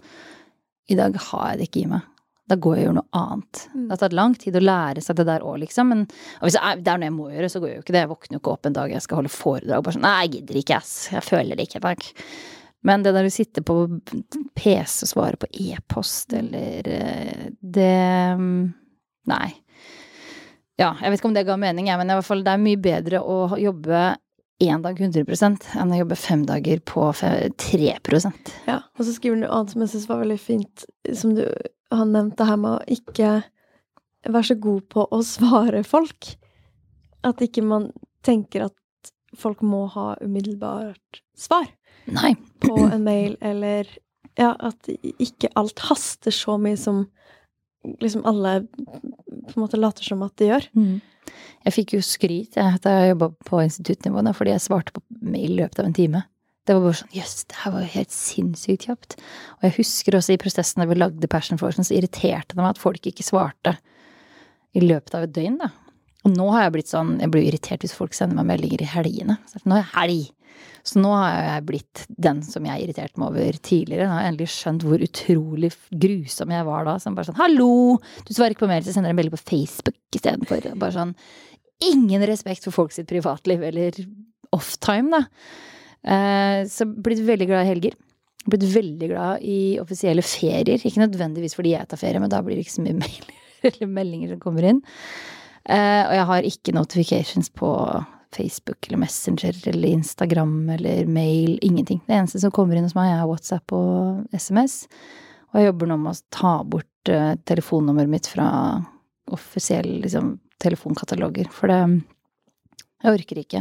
[0.92, 2.12] I dag har jeg det ikke i meg.
[2.46, 3.60] Da går jeg og gjør noe annet.
[3.72, 3.80] Mm.
[3.86, 5.88] Det har tatt lang tid å lære seg det der òg, liksom.
[5.90, 7.96] Men og hvis jeg, det er noe jeg må gjøre, så går jeg jo ikke
[7.96, 8.02] det.
[8.04, 10.32] Jeg våkner jo ikke opp en dag jeg skal holde foredrag bare sånn Nei, jeg
[10.36, 10.92] gidder ikke, ass.
[11.16, 12.06] Jeg føler det ikke, takk.
[12.86, 13.76] Men det der å sitte på
[14.54, 17.94] PC og svare på e-post eller eh, det
[18.38, 18.60] mm,
[19.32, 19.48] Nei.
[20.78, 22.62] Ja, jeg vet ikke om det ga mening, jeg, men i hvert fall det er
[22.62, 24.04] mye bedre å jobbe
[24.62, 27.88] én dag 100% enn å jobbe fem dager på fe- 3
[28.68, 30.84] Ja, og så skriver du noe annet som jeg syns var veldig fint,
[31.16, 31.42] som du
[31.92, 33.30] har nevnt, det her med å ikke
[34.26, 36.32] være så god på å svare folk.
[37.26, 37.90] At ikke man
[38.26, 41.68] tenker at folk må ha umiddelbart svar
[42.08, 42.34] Nei.
[42.62, 43.88] på en mail, eller
[44.36, 47.04] ja, at ikke alt haster så mye som
[48.02, 48.60] liksom alle
[49.46, 50.66] på en måte later som at det gjør.
[50.76, 50.96] Mm.
[51.66, 55.54] Jeg fikk jo skryt jeg, da jeg jobba på instituttnivå, fordi jeg svarte på mail
[55.54, 56.22] i løpet av en time.
[56.66, 59.18] Det var bare sånn jøss, det her var jo helt sinnssykt kjapt.
[59.58, 62.74] Og jeg husker også i prosessen da vi lagde Passion Force, så irriterte det meg
[62.74, 63.76] at folk ikke svarte
[64.76, 65.70] i løpet av et døgn, da.
[66.26, 68.90] Og nå har jeg blitt sånn, jeg blir irritert hvis folk sender meg meldinger i
[68.90, 69.38] helgene.
[69.46, 70.32] Så nå er jeg helg.
[70.86, 74.06] Så nå har jeg blitt den som jeg irriterte meg over tidligere.
[74.06, 76.96] Nå har jeg endelig skjønt hvor utrolig grusom jeg var da.
[77.02, 79.46] Som bare sånn 'hallo, du svarer ikke på mail, så sender jeg en melding på
[79.50, 80.78] Facebook istedenfor'.
[80.78, 81.14] Bare sånn
[81.86, 83.92] ingen respekt for folk sitt privatliv eller
[84.56, 85.22] offtime, da.
[86.04, 87.96] Eh, så blitt veldig glad i helger.
[88.46, 90.78] Blitt veldig glad i offisielle ferier.
[90.78, 93.40] Ikke nødvendigvis fordi jeg tar ferie, men da blir det ikke så mye mailer
[93.70, 94.82] eller meldinger som kommer inn.
[95.66, 97.70] Eh, og jeg har ikke notifications på
[98.36, 101.58] Facebook eller Messenger eller Instagram eller mail.
[101.62, 102.02] Ingenting.
[102.06, 104.84] Det eneste som kommer inn hos meg, er WhatsApp og SMS.
[105.52, 108.48] Og jeg jobber nå med å ta bort eh, telefonnummeret mitt fra
[109.32, 111.50] offisielle liksom, telefonkataloger.
[111.52, 111.80] For det
[113.04, 113.60] Jeg orker ikke.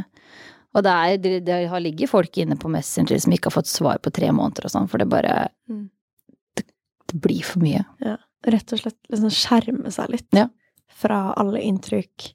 [0.76, 4.02] Og det, er, det, har ligget folk inne på Messenger som ikke har fått svar
[4.04, 5.86] på tre måneder og sånn, for det bare Mm.
[6.60, 6.66] det,
[7.12, 7.86] det blir for mye.
[8.46, 10.50] Rett og slett liksom skjerme seg litt Ja.
[10.92, 12.34] fra alle inntrykk.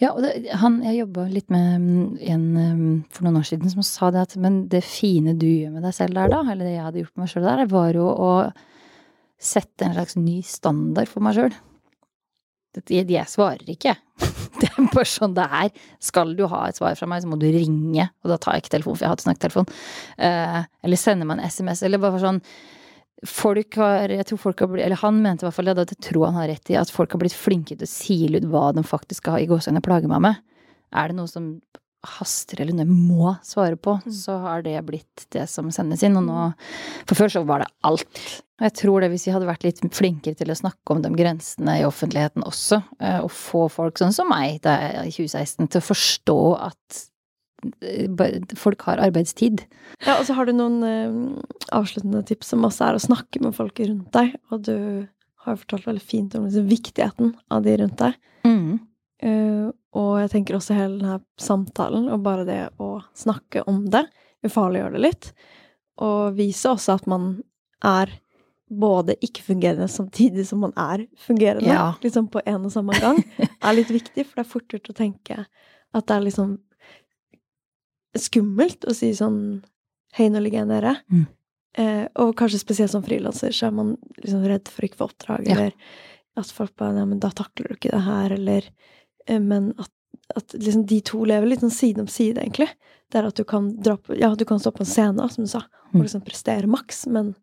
[0.00, 3.68] Ja, og det, han, jeg jobba litt med mm, en mm, for noen år siden
[3.72, 6.64] som sa det at men det fine du gjør med deg selv der, da, eller
[6.64, 8.30] det jeg hadde gjort med meg sjøl der, var jo å
[9.40, 11.58] sette en slags ny standard for meg sjøl.
[12.78, 13.96] Jeg, svarer ikke.
[14.60, 15.70] Det er bare sånn det er.
[16.02, 18.64] Skal du ha et svar fra meg, så må du ringe, og da tar jeg
[18.64, 19.70] ikke telefonen, for jeg har hatt snakketelefon.
[20.26, 22.44] Eh, eller sender meg en SMS, eller bare sånn
[23.28, 25.98] Folk har, jeg tror folk har blitt, eller han mente i hvert fall det, jeg
[26.06, 28.62] tror han har rett i, at folk har blitt flinke til å sile ut hva
[28.72, 30.38] de faktisk skal ha i gåseøynene plage meg med.
[30.96, 31.50] Er det noe som
[32.06, 34.12] haster eller noe jeg må svare på, Mm.
[34.12, 36.16] så har det blitt det som sendes inn.
[36.16, 36.54] Og nå
[37.06, 38.42] For før så var det alt.
[38.60, 41.08] Og jeg tror det hvis vi hadde vært litt flinkere til å snakke om de
[41.16, 45.80] grensene i offentligheten også, eh, og få folk sånn som meg da i 2016 til
[45.80, 46.38] å forstå
[46.68, 47.00] at
[47.82, 49.64] eh, folk har arbeidstid.
[50.06, 51.42] Ja, og så har du noen eh,
[51.72, 54.36] avsluttende tips som også er å snakke med folk rundt deg.
[54.50, 55.06] Og du
[55.46, 58.14] har fortalt veldig fint om liksom, viktigheten av de rundt deg.
[59.22, 64.04] Eh, og jeg tenker også hele denne samtalen, og bare det å snakke om det,
[64.46, 65.30] ufarliggjør det litt.
[66.00, 67.32] Og vise også at man
[67.84, 68.12] er
[68.70, 71.66] både ikke-fungerende samtidig som man er fungerende.
[71.68, 71.88] Ja.
[72.04, 73.18] Liksom på en og samme gang.
[73.66, 75.40] er litt viktig, for det er fort gjort å tenke
[75.90, 76.54] at det er liksom
[78.18, 79.60] skummelt å si sånn
[80.18, 80.90] Hei, nå ligger jeg nede.
[81.14, 81.26] Mm.
[81.78, 85.06] Eh, og kanskje spesielt som frilanser så er man liksom redd for å ikke få
[85.06, 85.54] oppdrag, Ja.
[85.54, 85.76] eller
[86.40, 88.66] at folk bare Nei, men da takler du ikke det her, eller
[89.28, 89.90] Men at,
[90.36, 92.68] at liksom de to lever litt sånn side om side, egentlig.
[93.10, 95.44] Det er at du kan dra på Ja, du kan stå på en scene, som
[95.44, 95.58] du sa,
[95.90, 96.02] og Mm.
[96.06, 97.34] liksom prestere maks, men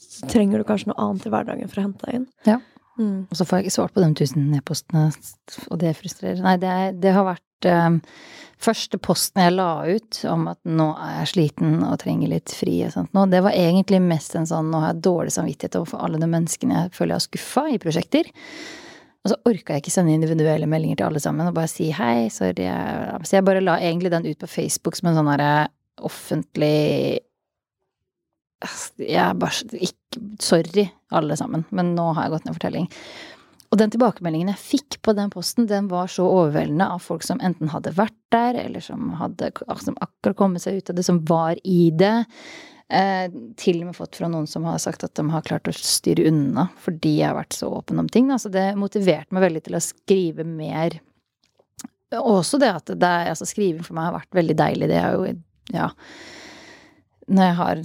[0.00, 2.26] så trenger du kanskje noe annet i hverdagen for å hente deg inn.
[2.46, 2.58] Ja.
[2.98, 3.26] Mm.
[3.30, 5.12] Og så får jeg ikke svart på de tusen e-postene,
[5.70, 6.40] og det frustrerer.
[6.44, 7.98] Nei, det, det har vært eh,
[8.60, 12.78] første posten jeg la ut om at nå er jeg sliten og trenger litt fri
[12.84, 16.02] og sånt nå, det var egentlig mest en sånn nå har jeg dårlig samvittighet overfor
[16.04, 18.28] alle de menneskene jeg føler jeg har skuffa i prosjekter.
[19.20, 22.30] Og så orka jeg ikke sende individuelle meldinger til alle sammen og bare si hei,
[22.32, 22.68] sorry.
[23.28, 25.50] Så jeg bare la egentlig den ut på Facebook som en sånn herre
[26.00, 27.20] offentlig
[29.00, 29.96] Jeg bare ikke
[30.42, 32.88] Sorry, alle sammen, men nå har jeg gått ned fortelling.
[33.70, 37.38] Og den tilbakemeldingen jeg fikk på den posten, den var så overveldende av folk som
[37.44, 41.20] enten hadde vært der, eller som hadde som akkurat kommet seg ut av det, som
[41.28, 42.24] var i det.
[42.90, 43.28] Eh,
[43.60, 46.24] til og med fått fra noen som har sagt at de har klart å styre
[46.26, 48.26] unna fordi jeg har vært så åpen om ting.
[48.32, 48.40] Da.
[48.42, 50.98] Så det motiverte meg veldig til å skrive mer.
[52.18, 54.90] Og også det at det altså skriving for meg har vært veldig deilig.
[54.90, 55.34] Det er jo,
[55.70, 55.90] ja
[57.30, 57.80] når jeg har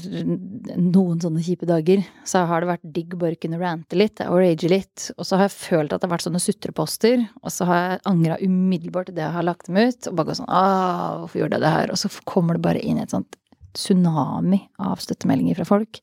[0.82, 4.70] noen sånne kjipe dager, så har det vært digg bare kunne rante litt og rage
[4.72, 5.10] litt.
[5.20, 8.04] Og så har jeg følt at det har vært sånne sutreposter, og så har jeg
[8.10, 10.10] angra umiddelbart det jeg har lagt dem ut.
[10.10, 11.94] Og bare gått sånn hvorfor gjorde jeg det her?
[11.94, 13.38] Og så kommer det bare inn et sånt
[13.78, 16.00] tsunami av støttemeldinger fra folk.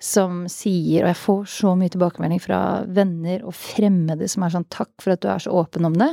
[0.00, 4.68] Som sier, og jeg får så mye tilbakemelding fra venner og fremmede som er sånn
[4.72, 6.10] takk for at du er så åpen om det.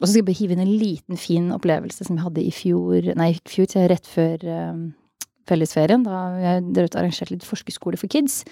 [0.00, 2.52] Og så skal jeg bare hive inn en liten, fin opplevelse som jeg hadde i
[2.54, 4.86] fjor, nei, i fjor, til rett før um,
[5.48, 6.06] fellesferien.
[6.06, 8.42] Da jeg drev arrangerte litt forskeskole for kids.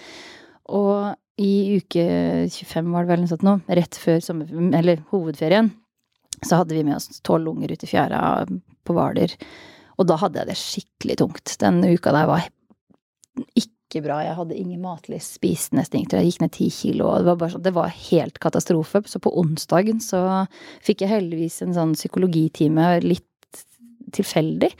[0.68, 2.04] Og i uke
[2.50, 5.70] 25 var det vel noe sånt nå, rett før sommer, eller hovedferien,
[6.42, 8.20] så hadde vi med oss tolv unger ut i fjæra
[8.86, 9.34] på Hvaler.
[9.98, 11.56] Og da hadde jeg det skikkelig tungt.
[11.60, 12.46] Den uka der var
[13.58, 14.20] ikke bra.
[14.22, 16.22] Jeg hadde ingen matlyst, spiste nesten ingenting.
[16.22, 17.10] Jeg gikk ned ti kilo.
[17.10, 19.02] og Det var, sånn, det var helt katastrofe.
[19.10, 20.22] Så på onsdagen så
[20.84, 23.26] fikk jeg heldigvis en sånn psykologitime litt
[24.14, 24.72] tilfeldig.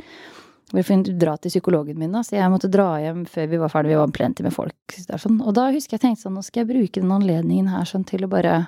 [0.77, 2.21] Jeg fikk dra til psykologen min, da.
[2.27, 3.97] Så jeg måtte dra hjem før vi var ferdige.
[3.97, 4.99] Vi var plenty med folk.
[5.09, 5.39] Der, sånn.
[5.41, 8.27] Og da husker jeg tenkte sånn, nå skal jeg bruke den anledningen her sånn til
[8.27, 8.67] å bare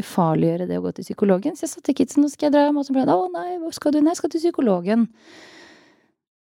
[0.00, 1.56] ufarliggjøre det å gå til psykologen.
[1.56, 2.82] Så jeg sa til kidsen, nå skal jeg dra hjem.
[2.82, 4.02] Og så ble det, å nei, hvor skal du?
[4.04, 5.08] Nei, jeg skal til psykologen.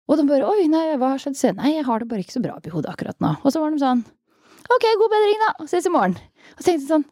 [0.08, 1.38] Og de bare oi, nei, hva har skjedd?
[1.38, 3.34] Så Nei, jeg har det bare ikke så bra oppi hodet akkurat nå.
[3.43, 4.05] Og så var de sånn
[4.68, 5.68] ok, god bedring, da.
[5.68, 6.18] Ses i morgen.
[6.55, 7.08] Og så tenkte jeg sånn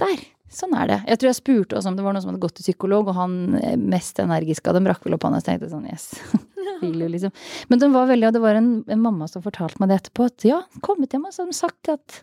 [0.00, 0.22] der.
[0.50, 0.96] Sånn er det.
[1.06, 3.18] Jeg tror jeg spurte også om det var noen som hadde gått til psykolog, og
[3.20, 6.10] han eh, mest energiske av dem rakk vel opp hånda og tenkte sånn yes.
[6.80, 7.32] Liksom.
[7.68, 10.26] Men de var veldig, og det var en, en mamma som fortalte meg det etterpå,
[10.30, 12.20] at ja, kommet hjem og så hadde de sagt at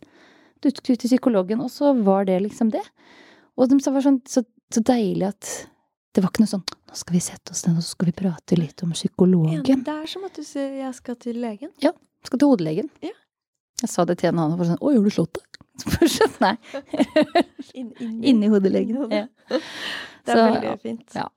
[0.66, 2.84] du skulle til psykologen, og så var det liksom det.
[3.56, 4.44] Og de sa var sånn så,
[4.74, 5.52] så deilig at
[6.18, 8.16] det var ikke noe sånn nå skal vi sette oss ned og så skal vi
[8.22, 9.84] prate litt om Ja, psykologen.
[9.84, 11.72] det er som at du sier 'jeg skal til legen'.
[11.82, 11.92] Ja.
[12.24, 12.90] Skal til hodelegen.
[13.02, 13.12] Ja.
[13.82, 15.44] Jeg sa det til en annen og var sånn Å, gjør du slått deg?
[16.42, 16.58] Nei.
[17.76, 19.12] Inn, inn, Inni hodelegen.
[19.12, 19.28] Ja.
[20.28, 21.14] Det er Så, veldig fint.
[21.16, 21.28] ja.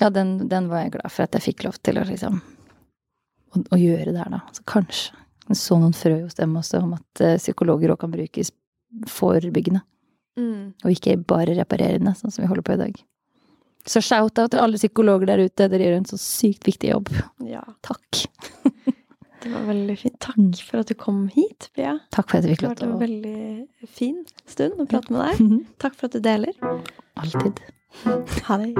[0.00, 2.40] Ja, den, den var jeg glad for at jeg fikk lov til å liksom
[3.54, 4.40] å, å gjøre det her, da.
[4.52, 5.12] Så kanskje
[5.48, 8.50] jeg så noen frø hos dem også om at eh, psykologer òg kan brukes
[9.06, 9.82] forebyggende,
[10.38, 10.72] Mm.
[10.84, 13.02] og ikke bare reparerende, sånn som vi holder på i dag.
[13.88, 17.10] Så shout-out til alle psykologer der ute, dere gjør en så sykt viktig jobb.
[17.48, 18.22] Ja, Takk.
[19.42, 20.18] det var veldig fint.
[20.22, 21.96] Takk for at du kom hit, Pia.
[22.14, 24.88] Takk for at jeg fikk Det til å Det var en veldig fin stund å
[24.90, 25.62] prate med deg.
[25.82, 26.54] Takk for at du deler.
[27.22, 27.64] Alltid.
[28.46, 28.74] Ha det.